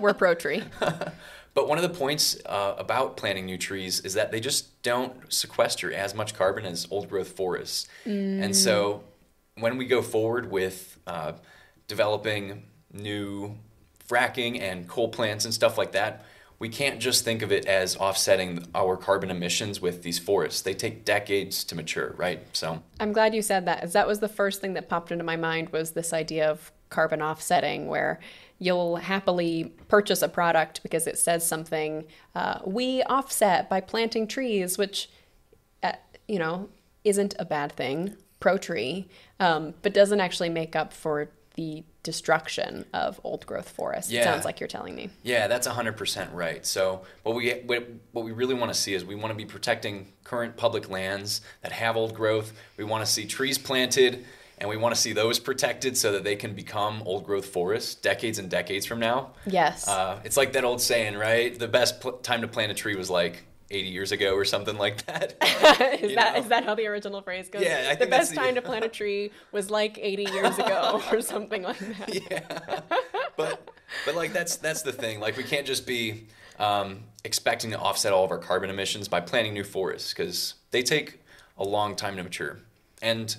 we're 0.00 0.14
pro 0.14 0.34
tree. 0.34 0.62
But 1.56 1.68
one 1.68 1.78
of 1.78 1.82
the 1.90 1.98
points 1.98 2.36
uh, 2.44 2.74
about 2.76 3.16
planting 3.16 3.46
new 3.46 3.56
trees 3.56 4.00
is 4.00 4.12
that 4.12 4.30
they 4.30 4.40
just 4.40 4.82
don't 4.82 5.32
sequester 5.32 5.90
as 5.90 6.14
much 6.14 6.34
carbon 6.34 6.66
as 6.66 6.86
old 6.90 7.08
growth 7.08 7.30
forests. 7.30 7.88
Mm. 8.04 8.42
And 8.42 8.54
so 8.54 9.04
when 9.54 9.78
we 9.78 9.86
go 9.86 10.02
forward 10.02 10.50
with 10.50 10.98
uh, 11.06 11.32
developing 11.88 12.64
new 12.92 13.56
fracking 14.06 14.60
and 14.60 14.86
coal 14.86 15.08
plants 15.08 15.46
and 15.46 15.54
stuff 15.54 15.78
like 15.78 15.92
that, 15.92 16.26
we 16.58 16.68
can't 16.68 17.00
just 17.00 17.24
think 17.24 17.42
of 17.42 17.52
it 17.52 17.66
as 17.66 17.96
offsetting 17.96 18.66
our 18.74 18.96
carbon 18.96 19.30
emissions 19.30 19.80
with 19.80 20.02
these 20.02 20.18
forests. 20.18 20.62
They 20.62 20.74
take 20.74 21.04
decades 21.04 21.64
to 21.64 21.74
mature, 21.74 22.14
right? 22.16 22.44
So 22.52 22.82
I'm 22.98 23.12
glad 23.12 23.34
you 23.34 23.42
said 23.42 23.66
that, 23.66 23.82
as 23.82 23.92
that 23.92 24.06
was 24.06 24.20
the 24.20 24.28
first 24.28 24.60
thing 24.60 24.74
that 24.74 24.88
popped 24.88 25.12
into 25.12 25.24
my 25.24 25.36
mind 25.36 25.68
was 25.70 25.92
this 25.92 26.12
idea 26.12 26.50
of 26.50 26.72
carbon 26.88 27.20
offsetting, 27.20 27.88
where 27.88 28.20
you'll 28.58 28.96
happily 28.96 29.72
purchase 29.88 30.22
a 30.22 30.28
product 30.28 30.82
because 30.82 31.06
it 31.06 31.18
says 31.18 31.46
something 31.46 32.04
uh, 32.34 32.58
we 32.64 33.02
offset 33.02 33.68
by 33.68 33.80
planting 33.80 34.26
trees 34.26 34.78
which 34.78 35.10
uh, 35.82 35.92
you 36.26 36.38
know 36.38 36.68
isn't 37.04 37.34
a 37.38 37.44
bad 37.44 37.72
thing 37.72 38.16
pro 38.40 38.56
tree 38.56 39.08
um, 39.40 39.74
but 39.82 39.92
doesn't 39.92 40.20
actually 40.20 40.48
make 40.48 40.74
up 40.74 40.92
for 40.92 41.28
the 41.56 41.84
destruction 42.02 42.84
of 42.94 43.20
old 43.24 43.44
growth 43.46 43.68
forests 43.68 44.12
yeah. 44.12 44.20
it 44.20 44.24
sounds 44.24 44.44
like 44.44 44.60
you're 44.60 44.68
telling 44.68 44.94
me 44.94 45.10
yeah 45.22 45.48
that's 45.48 45.66
100% 45.66 46.32
right 46.32 46.64
so 46.64 47.02
what 47.22 47.34
we 47.34 47.50
what 48.12 48.24
we 48.24 48.32
really 48.32 48.54
want 48.54 48.72
to 48.72 48.78
see 48.78 48.94
is 48.94 49.04
we 49.04 49.14
want 49.14 49.32
to 49.32 49.36
be 49.36 49.44
protecting 49.44 50.06
current 50.22 50.56
public 50.56 50.88
lands 50.88 51.40
that 51.62 51.72
have 51.72 51.96
old 51.96 52.14
growth 52.14 52.52
we 52.76 52.84
want 52.84 53.04
to 53.04 53.10
see 53.10 53.26
trees 53.26 53.58
planted 53.58 54.24
and 54.58 54.70
we 54.70 54.76
want 54.76 54.94
to 54.94 55.00
see 55.00 55.12
those 55.12 55.38
protected 55.38 55.96
so 55.96 56.12
that 56.12 56.24
they 56.24 56.36
can 56.36 56.54
become 56.54 57.02
old 57.04 57.24
growth 57.24 57.46
forests 57.46 57.94
decades 57.94 58.38
and 58.38 58.50
decades 58.50 58.86
from 58.86 58.98
now. 58.98 59.32
Yes. 59.46 59.86
Uh, 59.86 60.20
it's 60.24 60.36
like 60.36 60.52
that 60.52 60.64
old 60.64 60.80
saying, 60.80 61.16
right? 61.16 61.56
The 61.58 61.68
best 61.68 62.00
pl- 62.00 62.12
time 62.12 62.40
to 62.40 62.48
plant 62.48 62.72
a 62.72 62.74
tree 62.74 62.96
was 62.96 63.10
like 63.10 63.44
80 63.70 63.88
years 63.88 64.12
ago 64.12 64.34
or 64.34 64.44
something 64.44 64.76
like 64.76 65.04
that. 65.06 65.34
is 66.02 66.14
that 66.14 66.38
is 66.38 66.48
that 66.48 66.64
how 66.64 66.74
the 66.74 66.86
original 66.86 67.22
phrase 67.22 67.48
goes? 67.48 67.62
Yeah, 67.62 67.88
I 67.90 67.94
the 67.94 68.06
best 68.06 68.30
the, 68.30 68.36
time 68.36 68.54
to 68.54 68.62
plant 68.70 68.84
a 68.84 68.88
tree 68.88 69.30
was 69.52 69.70
like 69.70 69.98
80 70.00 70.22
years 70.24 70.58
ago 70.58 71.02
or 71.10 71.20
something 71.20 71.62
like 71.62 71.78
that. 71.78 72.30
Yeah. 72.30 72.80
But 73.36 73.68
but 74.04 74.14
like 74.14 74.32
that's 74.32 74.56
that's 74.56 74.82
the 74.82 74.92
thing. 74.92 75.20
Like 75.20 75.36
we 75.36 75.42
can't 75.42 75.66
just 75.66 75.86
be 75.86 76.26
um, 76.58 77.00
expecting 77.24 77.70
to 77.70 77.78
offset 77.78 78.12
all 78.12 78.24
of 78.24 78.30
our 78.30 78.38
carbon 78.38 78.70
emissions 78.70 79.08
by 79.08 79.20
planting 79.20 79.54
new 79.54 79.64
forests 79.64 80.12
because 80.12 80.54
they 80.70 80.82
take 80.82 81.20
a 81.58 81.64
long 81.64 81.96
time 81.96 82.16
to 82.16 82.22
mature. 82.22 82.58
And 83.02 83.36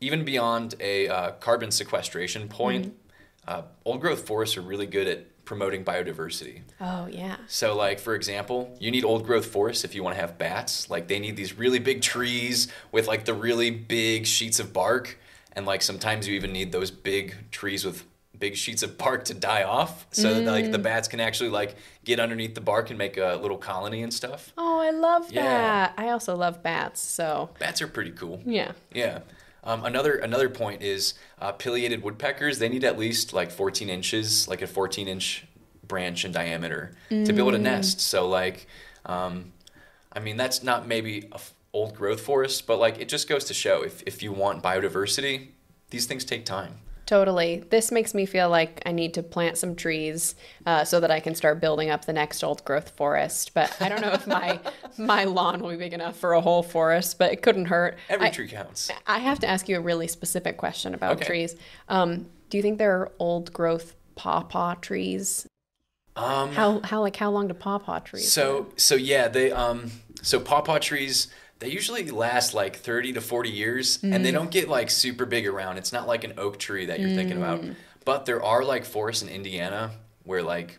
even 0.00 0.24
beyond 0.24 0.74
a 0.80 1.08
uh, 1.08 1.30
carbon 1.32 1.70
sequestration 1.70 2.48
point, 2.48 2.86
mm-hmm. 2.86 3.48
uh, 3.48 3.62
old 3.84 4.00
growth 4.00 4.26
forests 4.26 4.56
are 4.56 4.62
really 4.62 4.86
good 4.86 5.08
at 5.08 5.24
promoting 5.50 5.84
biodiversity. 5.84 6.60
Oh, 6.80 7.08
yeah. 7.10 7.34
So, 7.48 7.74
like, 7.74 7.98
for 7.98 8.14
example, 8.14 8.72
you 8.78 8.92
need 8.92 9.04
old 9.04 9.26
growth 9.26 9.46
forests 9.46 9.82
if 9.82 9.96
you 9.96 10.04
want 10.04 10.14
to 10.14 10.20
have 10.20 10.38
bats. 10.38 10.88
Like, 10.88 11.08
they 11.08 11.18
need 11.18 11.34
these 11.34 11.58
really 11.58 11.80
big 11.80 12.02
trees 12.02 12.68
with, 12.92 13.08
like, 13.08 13.24
the 13.24 13.34
really 13.34 13.72
big 13.72 14.26
sheets 14.26 14.60
of 14.60 14.72
bark. 14.72 15.18
And, 15.54 15.66
like, 15.66 15.82
sometimes 15.82 16.28
you 16.28 16.36
even 16.36 16.52
need 16.52 16.70
those 16.70 16.92
big 16.92 17.50
trees 17.50 17.84
with 17.84 18.04
big 18.38 18.54
sheets 18.54 18.84
of 18.84 18.96
bark 18.96 19.24
to 19.24 19.34
die 19.34 19.64
off 19.64 20.06
so 20.12 20.28
mm. 20.30 20.44
that 20.44 20.50
like 20.50 20.72
the 20.72 20.78
mm. 20.78 20.82
bats 20.82 21.08
can 21.08 21.20
actually 21.20 21.50
like 21.50 21.76
get 22.04 22.18
underneath 22.18 22.54
the 22.54 22.60
bark 22.62 22.88
and 22.88 22.96
make 22.96 23.18
a 23.18 23.38
little 23.42 23.58
colony 23.58 24.02
and 24.02 24.14
stuff. 24.14 24.54
Oh, 24.56 24.80
I 24.80 24.92
love 24.92 25.30
yeah. 25.30 25.42
that. 25.42 25.94
I 25.98 26.08
also 26.08 26.34
love 26.34 26.62
bats, 26.62 27.02
so 27.02 27.50
Bats 27.58 27.82
are 27.82 27.86
pretty 27.86 28.12
cool. 28.12 28.40
Yeah. 28.46 28.72
Yeah. 28.94 29.18
Um, 29.62 29.84
another 29.84 30.14
another 30.16 30.48
point 30.48 30.82
is 30.82 31.14
uh, 31.38 31.52
pileated 31.52 32.02
woodpeckers. 32.02 32.58
They 32.58 32.68
need 32.68 32.84
at 32.84 32.98
least 32.98 33.32
like 33.32 33.50
14 33.50 33.88
inches, 33.88 34.48
like 34.48 34.62
a 34.62 34.66
14 34.66 35.08
inch 35.08 35.46
branch 35.86 36.24
in 36.24 36.32
diameter 36.32 36.96
mm. 37.10 37.24
to 37.26 37.32
be 37.32 37.38
able 37.38 37.52
to 37.52 37.58
mm. 37.58 37.62
nest. 37.62 38.00
So 38.00 38.26
like, 38.28 38.66
um, 39.06 39.52
I 40.12 40.20
mean 40.20 40.36
that's 40.36 40.62
not 40.62 40.86
maybe 40.86 41.28
a 41.32 41.34
f- 41.34 41.54
old 41.72 41.94
growth 41.94 42.20
forest, 42.20 42.66
but 42.66 42.78
like 42.78 42.98
it 42.98 43.08
just 43.08 43.28
goes 43.28 43.44
to 43.46 43.54
show 43.54 43.82
if 43.82 44.02
if 44.06 44.22
you 44.22 44.32
want 44.32 44.62
biodiversity, 44.62 45.48
these 45.90 46.06
things 46.06 46.24
take 46.24 46.44
time. 46.44 46.78
Totally. 47.10 47.64
This 47.70 47.90
makes 47.90 48.14
me 48.14 48.24
feel 48.24 48.48
like 48.48 48.80
I 48.86 48.92
need 48.92 49.14
to 49.14 49.22
plant 49.24 49.58
some 49.58 49.74
trees 49.74 50.36
uh, 50.64 50.84
so 50.84 51.00
that 51.00 51.10
I 51.10 51.18
can 51.18 51.34
start 51.34 51.60
building 51.60 51.90
up 51.90 52.04
the 52.04 52.12
next 52.12 52.44
old 52.44 52.64
growth 52.64 52.90
forest. 52.90 53.52
But 53.52 53.76
I 53.82 53.88
don't 53.88 54.00
know 54.00 54.12
if 54.12 54.28
my 54.28 54.60
my 54.96 55.24
lawn 55.24 55.58
will 55.58 55.70
be 55.70 55.76
big 55.76 55.92
enough 55.92 56.16
for 56.16 56.34
a 56.34 56.40
whole 56.40 56.62
forest, 56.62 57.18
but 57.18 57.32
it 57.32 57.42
couldn't 57.42 57.64
hurt. 57.64 57.98
Every 58.08 58.28
I, 58.28 58.30
tree 58.30 58.46
counts. 58.46 58.92
I 59.08 59.18
have 59.18 59.40
to 59.40 59.48
ask 59.48 59.68
you 59.68 59.76
a 59.76 59.80
really 59.80 60.06
specific 60.06 60.56
question 60.56 60.94
about 60.94 61.16
okay. 61.16 61.24
trees. 61.24 61.56
Um, 61.88 62.26
do 62.48 62.56
you 62.56 62.62
think 62.62 62.78
there 62.78 62.96
are 63.00 63.10
old 63.18 63.52
growth 63.52 63.96
pawpaw 64.14 64.76
trees? 64.76 65.48
Um, 66.14 66.52
how 66.52 66.78
how 66.84 67.00
like 67.00 67.16
how 67.16 67.32
long 67.32 67.48
do 67.48 67.54
pawpaw 67.54 67.98
trees? 67.98 68.30
So 68.30 68.58
live? 68.58 68.66
so 68.76 68.94
yeah, 68.94 69.26
they 69.26 69.50
um 69.50 69.90
so 70.22 70.38
pawpaw 70.38 70.78
trees 70.78 71.26
they 71.60 71.68
usually 71.68 72.10
last 72.10 72.54
like 72.54 72.76
30 72.76 73.12
to 73.14 73.20
40 73.20 73.50
years 73.50 73.98
mm. 73.98 74.14
and 74.14 74.24
they 74.24 74.30
mm. 74.30 74.34
don't 74.34 74.50
get 74.50 74.68
like 74.68 74.90
super 74.90 75.26
big 75.26 75.46
around. 75.46 75.78
It's 75.78 75.92
not 75.92 76.08
like 76.08 76.24
an 76.24 76.34
oak 76.38 76.58
tree 76.58 76.86
that 76.86 76.98
you're 76.98 77.10
mm. 77.10 77.14
thinking 77.14 77.36
about. 77.36 77.60
Mm. 77.60 77.76
But 78.04 78.26
there 78.26 78.42
are 78.42 78.64
like 78.64 78.84
forests 78.84 79.22
in 79.22 79.28
Indiana 79.28 79.92
where 80.24 80.42
like 80.42 80.78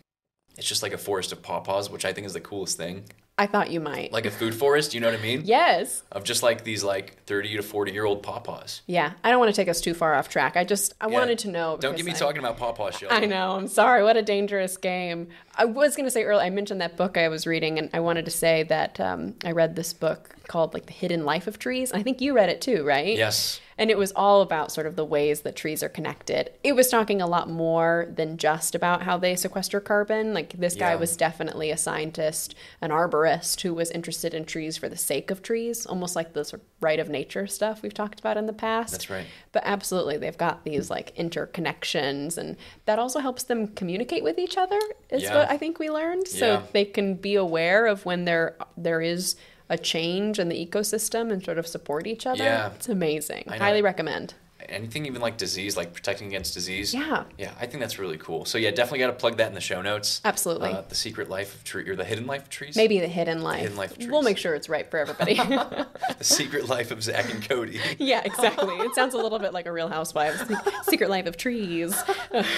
it's 0.58 0.68
just 0.68 0.84
like 0.84 0.94
a 0.94 0.98
forest 0.98 1.32
of 1.32 1.42
pawpaws, 1.42 1.90
which 1.90 2.04
I 2.04 2.14
think 2.14 2.28
is 2.28 2.34
the 2.34 2.42
coolest 2.42 2.78
thing. 2.78 3.06
I 3.38 3.48
thought 3.48 3.72
you 3.72 3.80
might. 3.80 4.12
Like 4.12 4.26
a 4.26 4.32
food 4.32 4.54
forest, 4.54 4.94
you 4.94 5.00
know 5.00 5.10
what 5.10 5.20
I 5.20 5.22
mean? 5.24 5.42
Yes. 5.46 6.04
Of 6.12 6.24
just 6.24 6.44
like 6.44 6.64
these 6.64 6.84
like 6.84 7.24
30 7.26 7.58
to 7.58 7.64
40 7.64 7.92
year 7.92 8.06
old 8.06 8.22
pawpaws. 8.22 8.82
Yeah. 8.86 9.14
I 9.24 9.32
don't 9.32 9.40
want 9.40 9.54
to 9.54 9.60
take 9.60 9.68
us 9.68 9.82
too 9.82 9.94
far 9.94 10.14
off 10.14 10.30
track. 10.30 10.56
I 10.56 10.64
just, 10.64 10.94
I 11.02 11.08
yeah. 11.08 11.14
wanted 11.14 11.40
to 11.40 11.48
know. 11.50 11.78
Don't 11.78 11.96
get 11.96 12.06
me 12.06 12.12
I, 12.12 12.16
talking 12.16 12.40
about 12.40 12.58
pawpaw 12.58 12.92
show. 12.92 13.08
I 13.10 13.26
know. 13.26 13.54
I'm 13.54 13.68
sorry. 13.68 14.04
What 14.04 14.18
a 14.18 14.22
dangerous 14.22 14.78
game. 14.78 15.30
I 15.56 15.66
was 15.66 15.96
going 15.96 16.06
to 16.06 16.12
say 16.12 16.24
earlier, 16.24 16.46
I 16.46 16.50
mentioned 16.50 16.82
that 16.82 16.98
book 16.98 17.18
I 17.18 17.30
was 17.30 17.48
reading, 17.48 17.78
and 17.80 17.90
I 17.94 18.00
wanted 18.00 18.26
to 18.26 18.32
say 18.32 18.64
that 18.64 19.00
um, 19.00 19.36
I 19.44 19.52
read 19.52 19.76
this 19.76 19.92
book 19.92 20.36
called 20.48 20.74
like 20.74 20.86
The 20.86 20.94
Hidden 20.94 21.26
Life 21.26 21.48
of 21.48 21.58
Trees. 21.58 21.92
I 21.92 22.04
think 22.04 22.22
you 22.22 22.34
read 22.34 22.50
it 22.50 22.62
too, 22.62 22.84
right? 22.84 23.18
Yes 23.18 23.60
and 23.82 23.90
it 23.90 23.98
was 23.98 24.12
all 24.12 24.44
about 24.44 24.72
sort 24.72 24.86
of 24.86 24.96
the 24.96 25.04
ways 25.04 25.42
that 25.42 25.56
trees 25.56 25.82
are 25.82 25.90
connected. 25.90 26.52
It 26.64 26.76
was 26.76 26.88
talking 26.88 27.20
a 27.20 27.26
lot 27.26 27.50
more 27.50 28.08
than 28.14 28.38
just 28.38 28.76
about 28.76 29.02
how 29.02 29.18
they 29.18 29.36
sequester 29.36 29.80
carbon. 29.80 30.36
Like 30.36 30.54
this 30.54 30.76
guy 30.76 30.92
yeah. 30.92 30.98
was 30.98 31.18
definitely 31.18 31.72
a 31.72 31.78
scientist, 31.78 32.54
an 32.80 32.92
arborist 32.92 33.62
who 33.62 33.74
was 33.74 33.90
interested 33.90 34.36
in 34.36 34.46
trees 34.46 34.78
for 34.78 34.88
the 34.88 34.96
sake 34.96 35.32
of 35.32 35.42
trees, 35.42 35.88
almost 35.88 36.16
like 36.16 36.34
the 36.34 36.46
sort 36.46 36.62
of 36.62 36.68
right 36.80 37.00
of 37.00 37.10
nature 37.10 37.48
stuff 37.48 37.82
we've 37.82 37.92
talked 37.92 38.20
about 38.20 38.38
in 38.38 38.46
the 38.46 38.54
past. 38.54 38.92
That's 38.92 39.10
right. 39.10 39.26
But 39.52 39.64
absolutely, 39.66 40.18
they've 40.18 40.38
got 40.38 40.64
these 40.64 40.92
like 40.92 41.16
interconnections, 41.16 42.38
and 42.38 42.58
that 42.86 43.00
also 43.00 43.20
helps 43.20 43.42
them 43.42 43.68
communicate 43.70 44.24
with 44.24 44.38
each 44.38 44.58
other. 44.58 44.80
Is 45.10 45.24
yeah. 45.24 45.34
what 45.34 45.50
I 45.50 45.58
think 45.58 45.80
we 45.80 45.90
learned, 45.90 46.28
so 46.28 46.46
yeah. 46.46 46.62
they 46.72 46.86
can 46.86 47.16
be 47.16 47.34
aware 47.34 47.88
of 47.88 48.06
when 48.06 48.26
there 48.26 48.58
there 48.78 49.02
is 49.02 49.38
a 49.72 49.78
change 49.78 50.38
in 50.38 50.50
the 50.50 50.66
ecosystem 50.66 51.32
and 51.32 51.44
sort 51.44 51.58
of 51.58 51.66
support 51.66 52.06
each 52.06 52.28
other. 52.28 52.44
Yeah. 52.44 52.72
It's 52.76 52.90
amazing. 52.90 53.46
Highly 53.48 53.82
recommend. 53.82 54.34
Anything 54.68 55.06
even 55.06 55.22
like 55.22 55.38
disease, 55.38 55.76
like 55.76 55.94
protecting 55.94 56.28
against 56.28 56.54
disease. 56.54 56.94
Yeah. 56.94 57.24
Yeah, 57.38 57.52
I 57.60 57.66
think 57.66 57.80
that's 57.80 57.98
really 57.98 58.18
cool. 58.18 58.46
So 58.46 58.58
yeah, 58.58 58.70
definitely 58.72 59.00
got 59.00 59.08
to 59.08 59.14
plug 59.14 59.38
that 59.38 59.48
in 59.48 59.56
the 59.56 59.62
show 59.62 59.82
notes. 59.82 60.22
Absolutely. 60.24 60.72
Uh, 60.72 60.82
the 60.88 60.96
secret 60.96 61.30
life 61.30 61.56
of 61.56 61.64
tree 61.64 61.90
or 61.90 61.96
the 61.96 62.04
hidden 62.04 62.28
life 62.28 62.44
of 62.44 62.50
trees. 62.50 62.76
Maybe 62.76 63.00
the 63.00 63.08
hidden 63.08 63.42
life. 63.42 63.58
The 63.58 63.62
hidden 63.62 63.78
life 63.78 63.92
of 63.92 63.98
trees. 63.98 64.12
We'll 64.12 64.22
make 64.22 64.38
sure 64.38 64.54
it's 64.54 64.70
right 64.70 64.90
for 64.92 65.00
everybody. 65.00 65.36
the 65.36 65.88
secret 66.20 66.68
life 66.68 66.92
of 66.92 67.02
Zach 67.02 67.34
and 67.34 67.48
Cody. 67.48 67.80
yeah, 67.98 68.22
exactly. 68.26 68.76
It 68.76 68.94
sounds 68.94 69.14
a 69.14 69.18
little 69.18 69.40
bit 69.40 69.54
like 69.54 69.68
a 69.68 69.72
Real 69.72 69.88
Housewives. 69.88 70.44
secret 70.84 71.10
life 71.10 71.28
of 71.28 71.38
trees, 71.38 71.96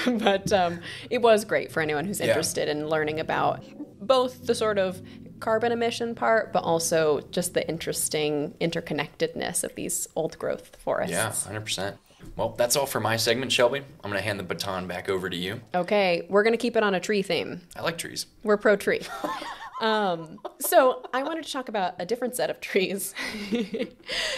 but 0.05 0.51
um, 0.51 0.79
it 1.11 1.21
was 1.21 1.45
great 1.45 1.71
for 1.71 1.79
anyone 1.79 2.05
who's 2.05 2.19
interested 2.19 2.67
yeah. 2.67 2.73
in 2.73 2.89
learning 2.89 3.19
about 3.19 3.63
both 4.01 4.45
the 4.45 4.55
sort 4.55 4.77
of 4.77 5.01
carbon 5.43 5.71
emission 5.71 6.15
part, 6.15 6.53
but 6.53 6.63
also 6.63 7.19
just 7.31 7.53
the 7.53 7.67
interesting 7.67 8.55
interconnectedness 8.61 9.63
of 9.63 9.75
these 9.75 10.07
old 10.15 10.39
growth 10.39 10.77
forests. 10.77 11.11
Yeah, 11.11 11.29
100%. 11.29 11.97
Well, 12.37 12.55
that's 12.57 12.75
all 12.77 12.85
for 12.85 13.01
my 13.01 13.17
segment, 13.17 13.51
Shelby. 13.51 13.79
I'm 13.79 14.09
going 14.09 14.13
to 14.13 14.21
hand 14.21 14.39
the 14.39 14.43
baton 14.43 14.87
back 14.87 15.09
over 15.09 15.29
to 15.29 15.35
you. 15.35 15.59
Okay, 15.75 16.25
we're 16.29 16.43
going 16.43 16.53
to 16.53 16.57
keep 16.57 16.77
it 16.77 16.83
on 16.83 16.95
a 16.95 16.99
tree 16.99 17.21
theme. 17.21 17.61
I 17.75 17.81
like 17.81 17.97
trees. 17.97 18.25
We're 18.43 18.57
pro 18.57 18.75
tree. 18.77 19.01
Um, 19.81 20.39
so 20.59 21.03
I 21.13 21.23
wanted 21.23 21.43
to 21.45 21.51
talk 21.51 21.67
about 21.67 21.95
a 21.99 22.05
different 22.05 22.35
set 22.35 22.49
of 22.49 22.61
trees 22.61 23.13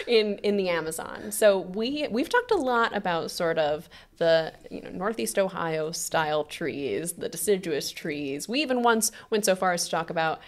in 0.08 0.38
in 0.40 0.58
the 0.58 0.70
Amazon. 0.70 1.32
So 1.32 1.60
we 1.60 2.08
we've 2.10 2.30
talked 2.30 2.52
a 2.52 2.58
lot 2.58 2.96
about 2.96 3.32
sort 3.32 3.58
of 3.58 3.90
the 4.18 4.54
you 4.72 4.82
know 4.82 4.90
Northeast 4.92 5.38
Ohio 5.38 5.92
style 5.92 6.46
trees, 6.46 7.14
the 7.14 7.28
deciduous 7.30 7.92
trees. 7.92 8.48
We 8.48 8.62
even 8.62 8.82
once 8.82 9.12
went 9.30 9.46
so 9.46 9.56
far 9.56 9.74
as 9.74 9.86
to 9.86 9.92
talk 9.92 10.10
about 10.10 10.40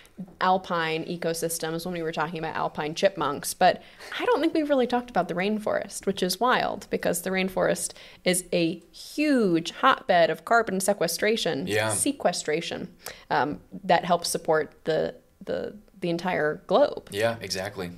alpine 0.41 1.03
ecosystems 1.05 1.85
when 1.85 1.93
we 1.93 2.01
were 2.01 2.11
talking 2.13 2.39
about 2.39 2.55
alpine 2.55 2.95
chipmunks. 2.95 3.53
But 3.53 3.81
I 4.19 4.25
don't 4.25 4.39
think 4.39 4.53
we've 4.53 4.69
really 4.69 4.87
talked 4.87 5.09
about 5.09 5.27
the 5.27 5.33
rainforest, 5.33 6.05
which 6.05 6.23
is 6.23 6.39
wild 6.39 6.87
because 6.89 7.21
the 7.23 7.29
rainforest 7.29 7.93
is 8.23 8.45
a 8.53 8.79
huge 8.91 9.71
hotbed 9.71 10.29
of 10.29 10.45
carbon 10.45 10.79
sequestration, 10.79 11.67
Yeah. 11.67 11.89
sequestration 11.89 12.87
um, 13.29 13.59
that 13.83 14.05
helps 14.05 14.29
support 14.29 14.71
the 14.87 15.13
the 15.45 15.75
the 15.99 16.09
entire 16.09 16.63
globe. 16.65 17.09
Yeah, 17.11 17.37
exactly. 17.41 17.91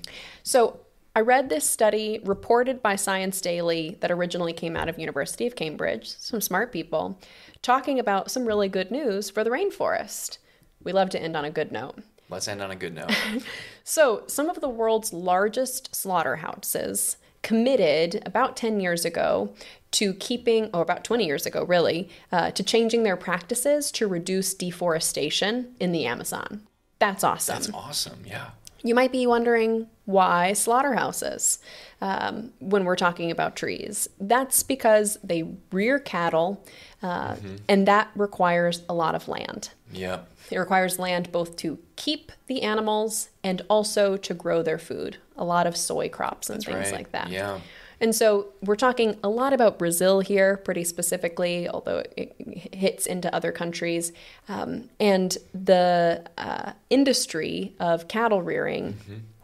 So 0.43 0.81
I 1.15 1.21
read 1.21 1.49
this 1.49 1.69
study 1.69 2.19
reported 2.23 2.81
by 2.81 2.95
Science 2.95 3.41
Daily 3.41 3.97
that 4.01 4.11
originally 4.11 4.53
came 4.53 4.75
out 4.75 4.89
of 4.89 4.99
University 4.99 5.47
of 5.47 5.55
Cambridge, 5.55 6.07
some 6.17 6.41
smart 6.41 6.71
people, 6.71 7.19
talking 7.61 7.99
about 7.99 8.31
some 8.31 8.45
really 8.45 8.69
good 8.69 8.91
news 8.91 9.29
for 9.29 9.43
the 9.43 9.49
rainforest. 9.49 10.37
We 10.83 10.91
love 10.91 11.09
to 11.11 11.21
end 11.21 11.35
on 11.35 11.45
a 11.45 11.51
good 11.51 11.71
note. 11.71 11.99
Let's 12.29 12.47
end 12.47 12.61
on 12.61 12.71
a 12.71 12.75
good 12.75 12.93
note. 12.93 13.15
So, 13.83 14.21
some 14.27 14.51
of 14.51 14.61
the 14.61 14.69
world's 14.69 15.13
largest 15.13 15.95
slaughterhouses 15.95 17.17
committed 17.41 18.21
about 18.23 18.55
10 18.55 18.79
years 18.79 19.03
ago 19.03 19.55
to 19.93 20.13
keeping, 20.13 20.69
or 20.75 20.83
about 20.83 21.03
20 21.03 21.25
years 21.25 21.47
ago, 21.47 21.63
really, 21.63 22.07
uh, 22.31 22.51
to 22.51 22.61
changing 22.61 23.01
their 23.01 23.17
practices 23.17 23.91
to 23.93 24.07
reduce 24.07 24.53
deforestation 24.53 25.73
in 25.79 25.91
the 25.91 26.05
Amazon. 26.05 26.67
That's 26.99 27.23
awesome. 27.23 27.55
That's 27.55 27.69
awesome. 27.73 28.23
Yeah. 28.25 28.49
You 28.81 28.95
might 28.95 29.11
be 29.11 29.27
wondering 29.27 29.87
why 30.05 30.53
slaughterhouses 30.53 31.59
um, 32.01 32.53
when 32.59 32.85
we're 32.85 32.95
talking 32.95 33.29
about 33.29 33.55
trees. 33.55 34.07
That's 34.19 34.63
because 34.63 35.17
they 35.23 35.43
rear 35.71 35.99
cattle, 35.99 36.65
uh, 37.03 37.35
and 37.67 37.87
that 37.87 38.09
requires 38.15 38.83
a 38.87 38.93
lot 38.93 39.15
of 39.15 39.27
land. 39.27 39.71
Yeah. 39.91 40.19
It 40.49 40.57
requires 40.57 40.97
land 40.97 41.31
both 41.31 41.57
to 41.57 41.77
keep 41.95 42.31
the 42.47 42.61
animals 42.63 43.29
and 43.43 43.61
also 43.69 44.17
to 44.17 44.33
grow 44.33 44.63
their 44.63 44.79
food, 44.79 45.17
a 45.35 45.43
lot 45.43 45.67
of 45.67 45.75
soy 45.75 46.09
crops 46.09 46.49
and 46.49 46.57
That's 46.57 46.65
things 46.65 46.85
right. 46.85 46.93
like 46.93 47.11
that. 47.11 47.29
Yeah. 47.29 47.59
And 48.01 48.15
so 48.15 48.47
we're 48.61 48.75
talking 48.75 49.17
a 49.23 49.29
lot 49.29 49.53
about 49.53 49.77
Brazil 49.77 50.21
here, 50.21 50.57
pretty 50.57 50.83
specifically, 50.83 51.67
although 51.67 52.03
it 52.15 52.35
hits 52.73 53.05
into 53.05 53.33
other 53.33 53.51
countries. 53.51 54.13
Um, 54.47 54.89
and 54.99 55.37
the 55.53 56.23
uh, 56.37 56.73
industry 56.89 57.75
of 57.79 58.07
cattle 58.07 58.41
rearing 58.41 58.97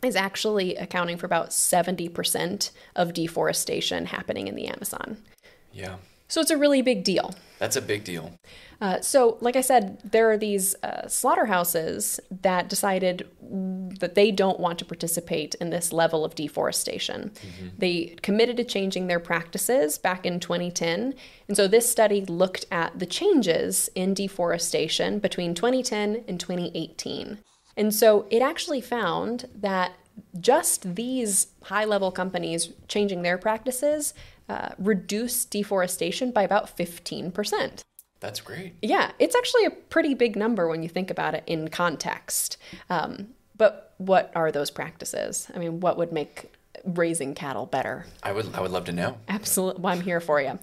is 0.03 0.15
actually 0.15 0.75
accounting 0.75 1.17
for 1.17 1.25
about 1.25 1.49
70% 1.49 2.71
of 2.95 3.13
deforestation 3.13 4.05
happening 4.05 4.47
in 4.47 4.55
the 4.55 4.67
Amazon. 4.67 5.17
Yeah. 5.73 5.95
So 6.35 6.41
it's 6.41 6.51
a 6.51 6.57
really 6.57 6.81
big 6.81 7.05
deal. 7.05 7.33
That's 7.59 7.77
a 7.77 7.81
big 7.81 8.03
deal. 8.03 8.33
Uh, 8.81 8.99
so, 8.99 9.37
like 9.39 9.55
I 9.55 9.61
said, 9.61 10.01
there 10.03 10.29
are 10.29 10.37
these 10.37 10.75
uh, 10.83 11.07
slaughterhouses 11.07 12.19
that 12.41 12.67
decided 12.67 13.25
that 14.01 14.15
they 14.15 14.31
don't 14.31 14.59
want 14.59 14.77
to 14.79 14.83
participate 14.83 15.55
in 15.61 15.69
this 15.69 15.93
level 15.93 16.25
of 16.25 16.35
deforestation. 16.35 17.31
They 17.77 18.17
committed 18.21 18.57
to 18.57 18.65
changing 18.65 19.07
their 19.07 19.21
practices 19.21 19.97
back 19.97 20.25
in 20.25 20.41
2010. 20.41 21.13
And 21.47 21.55
so, 21.55 21.69
this 21.69 21.89
study 21.89 22.25
looked 22.25 22.65
at 22.69 22.99
the 22.99 23.05
changes 23.05 23.89
in 23.95 24.13
deforestation 24.13 25.19
between 25.19 25.53
2010 25.53 26.25
and 26.27 26.37
2018. 26.37 27.37
And 27.77 27.95
so, 27.95 28.27
it 28.29 28.41
actually 28.41 28.81
found 28.81 29.45
that 29.55 29.93
just 30.39 30.95
these 30.95 31.47
high 31.63 31.85
level 31.85 32.11
companies 32.11 32.73
changing 32.87 33.21
their 33.21 33.37
practices 33.37 34.13
uh, 34.49 34.69
reduced 34.77 35.49
deforestation 35.51 36.31
by 36.31 36.43
about 36.43 36.75
15%. 36.75 37.83
That's 38.19 38.41
great. 38.41 38.73
Yeah, 38.81 39.11
it's 39.19 39.35
actually 39.35 39.65
a 39.65 39.71
pretty 39.71 40.13
big 40.13 40.35
number 40.35 40.67
when 40.67 40.81
you 40.81 40.89
think 40.89 41.11
about 41.11 41.35
it 41.35 41.43
in 41.45 41.67
context. 41.67 42.57
Um, 42.89 43.29
but 43.57 43.93
what 43.97 44.31
are 44.35 44.51
those 44.51 44.71
practices? 44.71 45.49
I 45.53 45.59
mean, 45.59 45.79
what 45.79 45.97
would 45.97 46.11
make 46.11 46.51
raising 46.83 47.33
cattle 47.35 47.65
better? 47.65 48.05
I 48.23 48.31
would 48.31 48.53
I 48.53 48.61
would 48.61 48.71
love 48.71 48.85
to 48.85 48.91
know. 48.91 49.17
Absolutely. 49.27 49.81
Well, 49.81 49.93
I'm 49.93 50.01
here 50.01 50.19
for 50.19 50.41
you. 50.41 50.59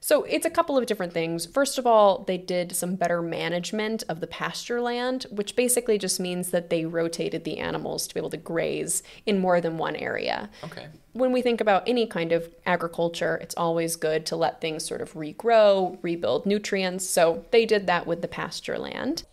So 0.00 0.24
it's 0.24 0.46
a 0.46 0.50
couple 0.50 0.78
of 0.78 0.86
different 0.86 1.12
things. 1.12 1.44
First 1.44 1.78
of 1.78 1.86
all, 1.86 2.24
they 2.24 2.38
did 2.38 2.74
some 2.74 2.96
better 2.96 3.20
management 3.20 4.02
of 4.08 4.20
the 4.20 4.26
pasture 4.26 4.80
land, 4.80 5.26
which 5.30 5.54
basically 5.54 5.98
just 5.98 6.18
means 6.18 6.50
that 6.50 6.70
they 6.70 6.86
rotated 6.86 7.44
the 7.44 7.58
animals 7.58 8.06
to 8.08 8.14
be 8.14 8.20
able 8.20 8.30
to 8.30 8.38
graze 8.38 9.02
in 9.26 9.38
more 9.38 9.60
than 9.60 9.76
one 9.76 9.94
area. 9.96 10.48
Okay. 10.64 10.88
When 11.12 11.32
we 11.32 11.42
think 11.42 11.60
about 11.60 11.86
any 11.86 12.06
kind 12.06 12.32
of 12.32 12.48
agriculture, 12.64 13.36
it's 13.42 13.54
always 13.56 13.96
good 13.96 14.24
to 14.26 14.36
let 14.36 14.60
things 14.60 14.86
sort 14.86 15.02
of 15.02 15.12
regrow, 15.12 15.98
rebuild 16.02 16.46
nutrients. 16.46 17.08
So 17.08 17.44
they 17.50 17.66
did 17.66 17.86
that 17.86 18.06
with 18.06 18.22
the 18.22 18.28
pasture 18.28 18.78
land. 18.78 19.24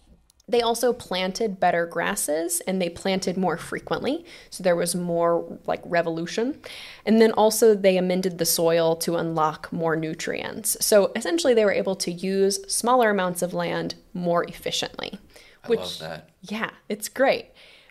They 0.50 0.62
also 0.62 0.94
planted 0.94 1.60
better 1.60 1.86
grasses 1.86 2.62
and 2.62 2.82
they 2.82 2.90
planted 2.90 3.36
more 3.36 3.58
frequently. 3.58 4.26
So 4.50 4.64
there 4.64 4.78
was 4.78 4.96
more 4.96 5.60
like 5.66 5.82
revolution. 5.84 6.62
And 7.06 7.22
then 7.22 7.34
also 7.34 7.76
they 7.76 7.98
amended 7.98 8.38
the 8.38 8.46
soil 8.46 8.96
to 8.98 9.18
unlock 9.18 9.72
more 9.74 9.98
nutrients. 9.98 10.78
So 10.80 11.12
essentially 11.18 11.54
they 11.54 11.66
were 11.66 11.74
able 11.74 11.98
to 11.98 12.12
use 12.12 12.60
smaller 12.74 13.10
amounts 13.10 13.42
of 13.42 13.54
land 13.54 13.96
more 14.14 14.46
efficiently. 14.46 15.20
I 15.66 15.74
love 15.74 16.00
that. 16.00 16.30
Yeah, 16.44 16.70
it's 16.88 17.10
great. 17.10 17.48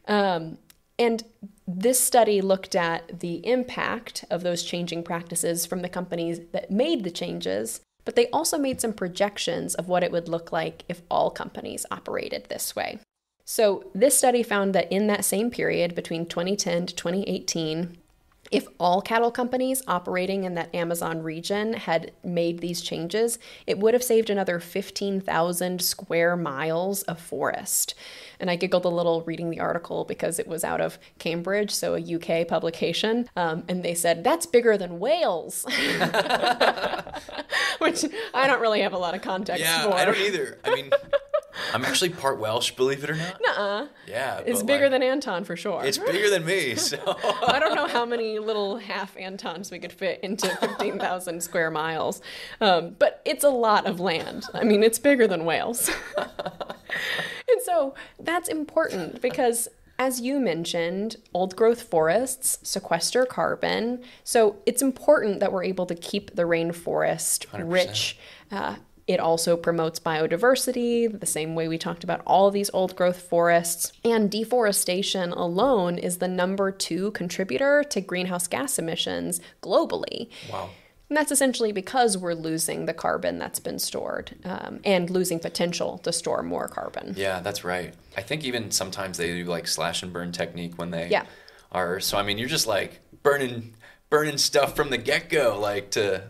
Um, 0.08 0.56
and 0.98 1.24
this 1.68 2.00
study 2.00 2.40
looked 2.40 2.74
at 2.74 3.20
the 3.20 3.46
impact 3.46 4.24
of 4.30 4.42
those 4.42 4.62
changing 4.62 5.02
practices 5.02 5.66
from 5.66 5.82
the 5.82 5.88
companies 5.88 6.40
that 6.52 6.70
made 6.70 7.04
the 7.04 7.10
changes, 7.10 7.80
but 8.06 8.16
they 8.16 8.28
also 8.30 8.56
made 8.56 8.80
some 8.80 8.94
projections 8.94 9.74
of 9.74 9.88
what 9.88 10.02
it 10.02 10.10
would 10.10 10.28
look 10.28 10.50
like 10.50 10.84
if 10.88 11.02
all 11.10 11.30
companies 11.30 11.84
operated 11.90 12.46
this 12.48 12.74
way. 12.74 12.98
So, 13.44 13.90
this 13.94 14.16
study 14.16 14.42
found 14.42 14.74
that 14.74 14.90
in 14.90 15.06
that 15.08 15.24
same 15.24 15.50
period 15.50 15.94
between 15.94 16.26
2010 16.26 16.86
to 16.86 16.94
2018, 16.94 17.98
if 18.50 18.66
all 18.78 19.00
cattle 19.02 19.30
companies 19.30 19.82
operating 19.86 20.44
in 20.44 20.54
that 20.54 20.74
Amazon 20.74 21.22
region 21.22 21.72
had 21.74 22.12
made 22.24 22.60
these 22.60 22.80
changes, 22.80 23.38
it 23.66 23.78
would 23.78 23.94
have 23.94 24.02
saved 24.04 24.30
another 24.30 24.60
15,000 24.60 25.82
square 25.82 26.36
miles 26.36 27.02
of 27.04 27.20
forest. 27.20 27.94
And 28.38 28.50
I 28.50 28.56
giggled 28.56 28.84
a 28.84 28.88
little 28.90 29.22
reading 29.22 29.50
the 29.50 29.60
article 29.60 30.04
because 30.04 30.38
it 30.38 30.46
was 30.46 30.62
out 30.64 30.80
of 30.80 30.98
Cambridge, 31.18 31.70
so 31.70 31.94
a 31.94 32.00
UK 32.16 32.46
publication. 32.46 33.28
Um, 33.36 33.64
and 33.68 33.82
they 33.82 33.94
said, 33.94 34.22
that's 34.24 34.46
bigger 34.46 34.76
than 34.76 34.98
Wales, 34.98 35.64
which 37.78 38.04
I 38.34 38.46
don't 38.46 38.60
really 38.60 38.80
have 38.82 38.92
a 38.92 38.98
lot 38.98 39.14
of 39.14 39.22
context 39.22 39.62
Yeah, 39.62 39.84
for. 39.84 39.94
I 39.94 40.04
don't 40.04 40.16
either. 40.18 40.58
I 40.64 40.74
mean, 40.74 40.90
I'm 41.72 41.84
actually 41.84 42.10
part 42.10 42.38
Welsh, 42.38 42.72
believe 42.72 43.04
it 43.04 43.10
or 43.10 43.16
not. 43.16 43.40
Nuh-uh. 43.40 43.86
Yeah, 44.06 44.40
It's 44.46 44.62
bigger 44.62 44.84
like, 44.84 44.92
than 44.92 45.02
Anton 45.02 45.44
for 45.44 45.56
sure. 45.56 45.84
It's 45.84 45.98
bigger 45.98 46.30
than 46.30 46.44
me. 46.44 46.74
So 46.86 46.98
I 47.46 47.58
don't 47.58 47.74
know 47.74 47.86
how 47.88 48.04
many 48.04 48.38
little 48.38 48.78
half 48.78 49.16
Antons 49.16 49.70
we 49.70 49.78
could 49.78 49.92
fit 49.92 50.20
into 50.22 50.48
15,000 50.60 51.42
square 51.42 51.70
miles, 51.70 52.20
um, 52.60 52.94
but 52.98 53.20
it's 53.24 53.44
a 53.44 53.48
lot 53.48 53.86
of 53.86 53.98
land. 54.00 54.44
I 54.54 54.62
mean, 54.64 54.82
it's 54.82 54.98
bigger 54.98 55.26
than 55.26 55.44
Wales. 55.44 55.90
and 56.16 57.62
so 57.64 57.94
that's 58.20 58.48
important 58.48 59.20
because, 59.20 59.68
as 59.98 60.20
you 60.20 60.38
mentioned, 60.38 61.16
old 61.34 61.56
growth 61.56 61.82
forests 61.82 62.58
sequester 62.62 63.24
carbon. 63.26 64.02
So 64.24 64.56
it's 64.66 64.82
important 64.82 65.40
that 65.40 65.52
we're 65.52 65.64
able 65.64 65.86
to 65.86 65.94
keep 65.94 66.34
the 66.36 66.42
rainforest 66.44 67.46
100%. 67.48 67.70
rich. 67.72 68.18
Uh, 68.50 68.76
it 69.06 69.20
also 69.20 69.56
promotes 69.56 70.00
biodiversity, 70.00 71.18
the 71.20 71.26
same 71.26 71.54
way 71.54 71.68
we 71.68 71.78
talked 71.78 72.04
about 72.04 72.22
all 72.26 72.50
these 72.50 72.70
old 72.74 72.96
growth 72.96 73.22
forests. 73.22 73.92
And 74.04 74.30
deforestation 74.30 75.32
alone 75.32 75.98
is 75.98 76.18
the 76.18 76.28
number 76.28 76.70
two 76.72 77.10
contributor 77.12 77.84
to 77.90 78.00
greenhouse 78.00 78.46
gas 78.48 78.78
emissions 78.78 79.40
globally. 79.62 80.28
wow. 80.50 80.70
And 81.08 81.16
that's 81.16 81.30
essentially 81.30 81.70
because 81.70 82.18
we're 82.18 82.34
losing 82.34 82.86
the 82.86 82.92
carbon 82.92 83.38
that's 83.38 83.60
been 83.60 83.78
stored 83.78 84.34
um, 84.44 84.80
and 84.84 85.08
losing 85.08 85.38
potential 85.38 85.98
to 85.98 86.12
store 86.12 86.42
more 86.42 86.66
carbon. 86.66 87.14
Yeah, 87.16 87.38
that's 87.38 87.62
right. 87.62 87.94
I 88.16 88.22
think 88.22 88.42
even 88.42 88.72
sometimes 88.72 89.16
they 89.16 89.28
do 89.28 89.44
like 89.44 89.68
slash 89.68 90.02
and 90.02 90.12
burn 90.12 90.32
technique 90.32 90.76
when 90.78 90.90
they 90.90 91.06
Yeah. 91.08 91.26
are. 91.70 92.00
So 92.00 92.18
I 92.18 92.24
mean, 92.24 92.38
you're 92.38 92.48
just 92.48 92.66
like 92.66 92.98
burning 93.22 93.74
burning 94.10 94.36
stuff 94.36 94.74
from 94.74 94.90
the 94.90 94.98
get 94.98 95.28
go, 95.28 95.60
like 95.60 95.92
to 95.92 96.24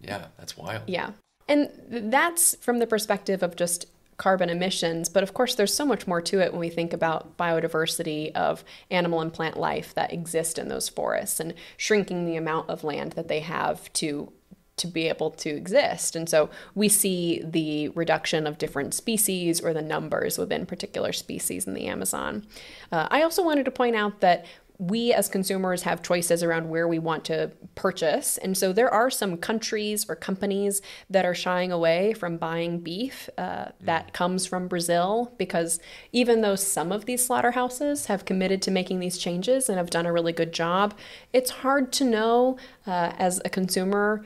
yeah, 0.00 0.26
that's 0.38 0.56
wild. 0.56 0.82
Yeah. 0.86 1.10
And 1.50 1.68
that's 1.88 2.54
from 2.60 2.78
the 2.78 2.86
perspective 2.86 3.42
of 3.42 3.56
just 3.56 3.86
carbon 4.18 4.50
emissions. 4.50 5.08
But 5.08 5.24
of 5.24 5.34
course, 5.34 5.56
there's 5.56 5.74
so 5.74 5.84
much 5.84 6.06
more 6.06 6.20
to 6.22 6.40
it 6.40 6.52
when 6.52 6.60
we 6.60 6.68
think 6.68 6.92
about 6.92 7.36
biodiversity 7.36 8.30
of 8.32 8.62
animal 8.90 9.20
and 9.20 9.32
plant 9.32 9.58
life 9.58 9.92
that 9.94 10.12
exist 10.12 10.58
in 10.58 10.68
those 10.68 10.88
forests 10.88 11.40
and 11.40 11.54
shrinking 11.76 12.24
the 12.24 12.36
amount 12.36 12.70
of 12.70 12.84
land 12.84 13.12
that 13.12 13.28
they 13.28 13.40
have 13.40 13.92
to 13.94 14.32
to 14.76 14.86
be 14.86 15.08
able 15.08 15.30
to 15.30 15.50
exist. 15.50 16.16
And 16.16 16.26
so 16.26 16.48
we 16.74 16.88
see 16.88 17.42
the 17.44 17.88
reduction 17.90 18.46
of 18.46 18.56
different 18.56 18.94
species 18.94 19.60
or 19.60 19.74
the 19.74 19.82
numbers 19.82 20.38
within 20.38 20.64
particular 20.64 21.12
species 21.12 21.66
in 21.66 21.74
the 21.74 21.86
Amazon. 21.86 22.46
Uh, 22.90 23.06
I 23.10 23.22
also 23.22 23.44
wanted 23.44 23.66
to 23.66 23.70
point 23.70 23.94
out 23.94 24.20
that 24.20 24.46
we 24.80 25.12
as 25.12 25.28
consumers 25.28 25.82
have 25.82 26.02
choices 26.02 26.42
around 26.42 26.70
where 26.70 26.88
we 26.88 26.98
want 26.98 27.22
to 27.26 27.52
purchase. 27.74 28.38
And 28.38 28.56
so 28.56 28.72
there 28.72 28.88
are 28.88 29.10
some 29.10 29.36
countries 29.36 30.08
or 30.08 30.16
companies 30.16 30.80
that 31.10 31.26
are 31.26 31.34
shying 31.34 31.70
away 31.70 32.14
from 32.14 32.38
buying 32.38 32.80
beef 32.80 33.28
uh, 33.36 33.66
that 33.82 34.14
comes 34.14 34.46
from 34.46 34.68
Brazil 34.68 35.34
because 35.36 35.80
even 36.12 36.40
though 36.40 36.56
some 36.56 36.92
of 36.92 37.04
these 37.04 37.22
slaughterhouses 37.22 38.06
have 38.06 38.24
committed 38.24 38.62
to 38.62 38.70
making 38.70 39.00
these 39.00 39.18
changes 39.18 39.68
and 39.68 39.76
have 39.76 39.90
done 39.90 40.06
a 40.06 40.12
really 40.14 40.32
good 40.32 40.54
job, 40.54 40.94
it's 41.34 41.50
hard 41.50 41.92
to 41.92 42.04
know 42.04 42.56
uh, 42.86 43.12
as 43.18 43.38
a 43.44 43.50
consumer 43.50 44.24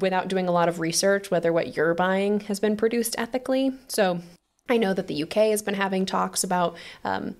without 0.00 0.26
doing 0.26 0.48
a 0.48 0.52
lot 0.52 0.68
of 0.68 0.80
research 0.80 1.30
whether 1.30 1.52
what 1.52 1.76
you're 1.76 1.94
buying 1.94 2.40
has 2.40 2.58
been 2.58 2.76
produced 2.76 3.14
ethically. 3.18 3.70
So 3.86 4.20
I 4.68 4.78
know 4.78 4.94
that 4.94 5.06
the 5.06 5.22
UK 5.22 5.34
has 5.50 5.62
been 5.62 5.74
having 5.74 6.06
talks 6.06 6.42
about. 6.42 6.76
Um, 7.04 7.36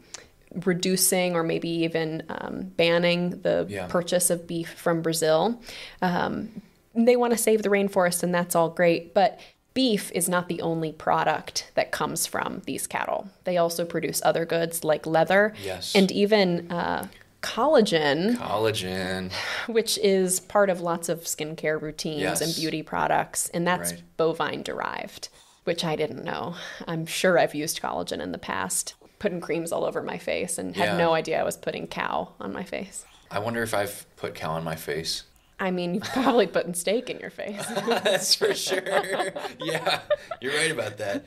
reducing 0.65 1.35
or 1.35 1.43
maybe 1.43 1.69
even 1.69 2.23
um, 2.29 2.63
banning 2.77 3.41
the 3.43 3.67
Yeah. 3.69 3.87
purchase 3.87 4.31
of 4.31 4.47
beef 4.47 4.71
from 4.71 5.03
Brazil. 5.03 5.61
Um, 6.01 6.63
they 6.95 7.17
want 7.17 7.33
to 7.33 7.39
save 7.39 7.63
the 7.63 7.69
rainforest, 7.71 8.23
and 8.23 8.35
that's 8.35 8.55
all 8.55 8.69
great. 8.69 9.15
But 9.15 9.41
beef 9.75 10.13
is 10.13 10.29
not 10.29 10.49
the 10.49 10.61
only 10.61 10.93
product 10.93 11.71
that 11.75 11.91
comes 11.91 12.27
from 12.27 12.61
these 12.67 12.87
cattle. 12.87 13.29
They 13.45 13.57
also 13.57 13.85
produce 13.87 14.21
other 14.25 14.45
goods 14.45 14.85
like 14.85 15.07
leather 15.07 15.55
Yes. 15.65 15.95
and 15.95 16.13
even 16.13 16.71
uh, 16.71 17.07
collagen, 17.43 18.37
Collagen. 18.37 19.33
which 19.67 19.97
is 19.99 20.41
part 20.41 20.69
of 20.71 20.81
lots 20.81 21.09
of 21.09 21.21
skincare 21.23 21.81
routines 21.81 22.21
Yes. 22.21 22.41
and 22.43 22.55
beauty 22.55 22.83
products, 22.83 23.49
and 23.55 23.67
that's 23.67 23.93
Right. 23.93 24.03
bovine 24.19 24.63
derived, 24.63 25.29
which 25.65 25.85
I 25.85 25.97
didn't 25.97 26.25
know. 26.25 26.55
I'm 26.87 27.07
sure 27.07 27.39
I've 27.39 27.55
used 27.55 27.81
collagen 27.81 28.21
in 28.21 28.33
the 28.33 28.39
past, 28.39 28.95
putting 29.23 29.41
creams 29.41 29.71
all 29.73 29.85
over 29.85 30.03
my 30.03 30.19
face, 30.19 30.59
and 30.59 30.77
had 30.77 30.85
Yeah. 30.91 30.97
no 30.97 31.15
idea 31.15 31.41
I 31.41 31.45
was 31.45 31.57
putting 31.57 31.87
cow 31.87 32.33
on 32.41 32.53
my 32.53 32.65
face. 32.65 33.05
I 33.31 33.39
wonder 33.39 33.63
if 33.63 33.73
I've 33.73 34.05
put 34.17 34.35
cow 34.35 34.51
on 34.51 34.65
my 34.65 34.75
face. 34.75 35.23
I 35.59 35.71
mean, 35.71 35.95
you've 35.95 36.05
probably 36.05 36.47
putting 36.47 36.75
steak 36.75 37.09
in 37.09 37.21
your 37.21 37.31
face. 37.31 37.65
That's 37.87 38.35
for 38.35 38.55
sure. 38.55 39.33
yeah, 39.61 40.01
you're 40.41 40.55
right 40.55 40.73
about 40.73 40.99
that. 40.99 41.25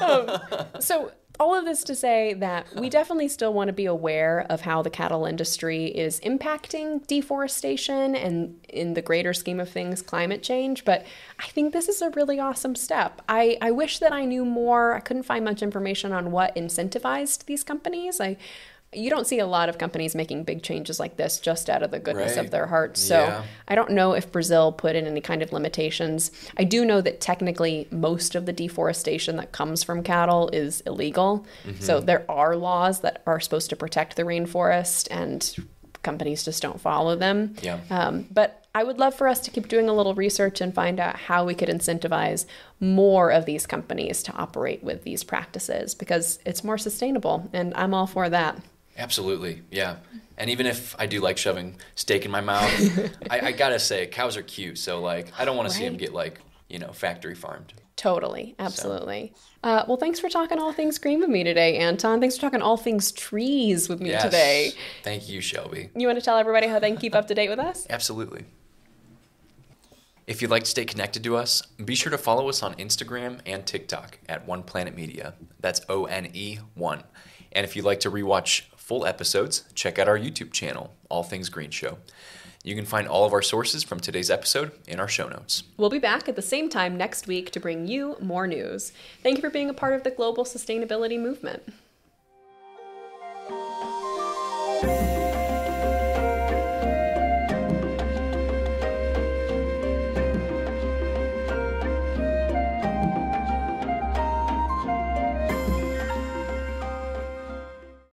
Um, 0.00 0.70
so 0.80 1.12
all 1.38 1.54
of 1.54 1.64
this 1.64 1.82
to 1.84 1.94
say 1.94 2.34
that 2.34 2.66
we 2.74 2.88
definitely 2.88 3.28
still 3.28 3.52
want 3.52 3.68
to 3.68 3.72
be 3.72 3.86
aware 3.86 4.46
of 4.48 4.62
how 4.62 4.82
the 4.82 4.90
cattle 4.90 5.26
industry 5.26 5.86
is 5.86 6.20
impacting 6.20 7.06
deforestation 7.06 8.14
and 8.14 8.58
in 8.68 8.94
the 8.94 9.02
greater 9.02 9.34
scheme 9.34 9.60
of 9.60 9.68
things 9.68 10.02
climate 10.02 10.42
change 10.42 10.84
but 10.84 11.04
i 11.38 11.46
think 11.48 11.72
this 11.72 11.88
is 11.88 12.00
a 12.00 12.10
really 12.10 12.38
awesome 12.40 12.74
step 12.74 13.20
i, 13.28 13.56
I 13.60 13.70
wish 13.70 13.98
that 13.98 14.12
i 14.12 14.24
knew 14.24 14.44
more 14.44 14.94
i 14.94 15.00
couldn't 15.00 15.24
find 15.24 15.44
much 15.44 15.62
information 15.62 16.12
on 16.12 16.30
what 16.30 16.54
incentivized 16.54 17.44
these 17.44 17.62
companies 17.62 18.20
i 18.20 18.36
you 18.96 19.10
don't 19.10 19.26
see 19.26 19.38
a 19.38 19.46
lot 19.46 19.68
of 19.68 19.78
companies 19.78 20.14
making 20.14 20.44
big 20.44 20.62
changes 20.62 20.98
like 20.98 21.16
this 21.16 21.38
just 21.38 21.68
out 21.68 21.82
of 21.82 21.90
the 21.90 21.98
goodness 21.98 22.36
Right. 22.36 22.44
of 22.44 22.50
their 22.50 22.66
hearts 22.66 23.00
so 23.00 23.18
Yeah. 23.20 23.42
I 23.68 23.74
don't 23.74 23.90
know 23.90 24.12
if 24.14 24.32
Brazil 24.32 24.72
put 24.72 24.96
in 24.96 25.06
any 25.06 25.20
kind 25.20 25.42
of 25.42 25.52
limitations. 25.52 26.30
I 26.56 26.64
do 26.64 26.84
know 26.84 27.00
that 27.02 27.20
technically 27.20 27.86
most 27.90 28.34
of 28.34 28.46
the 28.46 28.52
deforestation 28.52 29.36
that 29.36 29.52
comes 29.52 29.82
from 29.82 30.02
cattle 30.02 30.48
is 30.52 30.80
illegal. 30.82 31.44
So 31.80 32.00
there 32.00 32.24
are 32.28 32.56
laws 32.56 33.00
that 33.00 33.22
are 33.26 33.38
supposed 33.40 33.70
to 33.70 33.76
protect 33.76 34.16
the 34.16 34.22
rainforest, 34.22 35.08
and 35.10 35.54
companies 36.02 36.44
just 36.44 36.62
don't 36.62 36.80
follow 36.80 37.16
them. 37.16 37.54
Yeah. 37.62 37.80
Um, 37.90 38.26
but 38.30 38.62
I 38.74 38.84
would 38.84 38.98
love 38.98 39.14
for 39.14 39.26
us 39.26 39.40
to 39.40 39.50
keep 39.50 39.68
doing 39.68 39.88
a 39.88 39.94
little 39.94 40.14
research 40.14 40.60
and 40.60 40.72
find 40.74 41.00
out 41.00 41.16
how 41.16 41.44
we 41.44 41.54
could 41.54 41.68
incentivize 41.68 42.44
more 42.78 43.30
of 43.32 43.44
these 43.46 43.66
companies 43.66 44.22
to 44.24 44.32
operate 44.34 44.84
with 44.84 45.02
these 45.02 45.24
practices 45.24 45.94
because 45.94 46.38
it's 46.44 46.62
more 46.62 46.78
sustainable, 46.78 47.48
and 47.52 47.72
I'm 47.74 47.94
all 47.94 48.06
for 48.06 48.28
that. 48.28 48.58
Absolutely, 48.98 49.62
yeah. 49.70 49.96
And 50.38 50.50
even 50.50 50.66
if 50.66 50.94
I 50.98 51.06
do 51.06 51.20
like 51.20 51.38
shoving 51.38 51.76
steak 51.94 52.24
in 52.24 52.30
my 52.30 52.40
mouth, 52.40 52.70
I, 53.30 53.40
I 53.48 53.52
gotta 53.52 53.78
say, 53.78 54.06
cows 54.06 54.36
are 54.36 54.42
cute. 54.42 54.78
So 54.78 55.00
like, 55.00 55.32
I 55.38 55.44
don't 55.44 55.56
want 55.56 55.68
to 55.68 55.74
see 55.74 55.84
them 55.84 55.96
get 55.96 56.12
like, 56.12 56.40
you 56.68 56.78
know, 56.78 56.92
factory 56.92 57.34
farmed. 57.34 57.72
Totally, 57.96 58.54
absolutely. 58.58 59.32
Uh, 59.62 59.84
well, 59.88 59.96
thanks 59.96 60.20
for 60.20 60.28
talking 60.28 60.58
all 60.58 60.72
things 60.72 60.98
green 60.98 61.20
with 61.20 61.30
me 61.30 61.42
today, 61.44 61.78
Anton. 61.78 62.20
Thanks 62.20 62.36
for 62.36 62.42
talking 62.42 62.60
all 62.60 62.76
things 62.76 63.10
trees 63.10 63.88
with 63.88 64.00
me 64.00 64.10
Yes. 64.10 64.22
today. 64.22 64.72
Thank 65.02 65.28
you, 65.30 65.40
Shelby. 65.40 65.88
You 65.96 66.06
want 66.06 66.18
to 66.18 66.24
tell 66.24 66.36
everybody 66.36 66.66
how 66.66 66.78
they 66.78 66.90
can 66.90 66.98
keep 66.98 67.14
up 67.14 67.26
to 67.28 67.34
date 67.34 67.48
with 67.48 67.58
us? 67.58 67.86
Absolutely. 67.88 68.44
If 70.26 70.42
you'd 70.42 70.50
like 70.50 70.64
to 70.64 70.70
stay 70.70 70.84
connected 70.84 71.22
to 71.24 71.36
us, 71.36 71.62
be 71.82 71.94
sure 71.94 72.10
to 72.10 72.18
follow 72.18 72.48
us 72.48 72.62
on 72.62 72.74
Instagram 72.74 73.38
and 73.46 73.64
TikTok 73.64 74.18
at 74.28 74.46
One 74.46 74.62
Planet 74.62 74.94
Media. 74.94 75.34
That's 75.60 75.80
O 75.88 76.04
N 76.04 76.30
E 76.34 76.58
1. 76.74 77.02
And 77.52 77.64
if 77.64 77.76
you'd 77.76 77.84
like 77.84 78.00
to 78.00 78.10
rewatch 78.10 78.62
full 78.86 79.04
episodes, 79.04 79.64
check 79.74 79.98
out 79.98 80.06
our 80.06 80.16
YouTube 80.16 80.52
channel, 80.52 80.94
All 81.08 81.24
Things 81.24 81.48
Green 81.48 81.70
Show. 81.70 81.98
You 82.62 82.76
can 82.76 82.84
find 82.84 83.08
all 83.08 83.24
of 83.24 83.32
our 83.32 83.42
sources 83.42 83.82
from 83.82 83.98
today's 83.98 84.30
episode 84.30 84.70
in 84.86 85.00
our 85.00 85.08
show 85.08 85.28
notes. 85.28 85.64
We'll 85.76 85.90
be 85.90 85.98
back 85.98 86.28
at 86.28 86.36
the 86.36 86.42
same 86.42 86.68
time 86.68 86.96
next 86.96 87.26
week 87.26 87.50
to 87.50 87.58
bring 87.58 87.88
you 87.88 88.16
more 88.20 88.46
news. 88.46 88.92
Thank 89.24 89.38
you 89.38 89.40
for 89.42 89.50
being 89.50 89.68
a 89.68 89.74
part 89.74 89.94
of 89.94 90.04
the 90.04 90.12
global 90.12 90.44
sustainability 90.44 91.20
movement. 91.20 91.64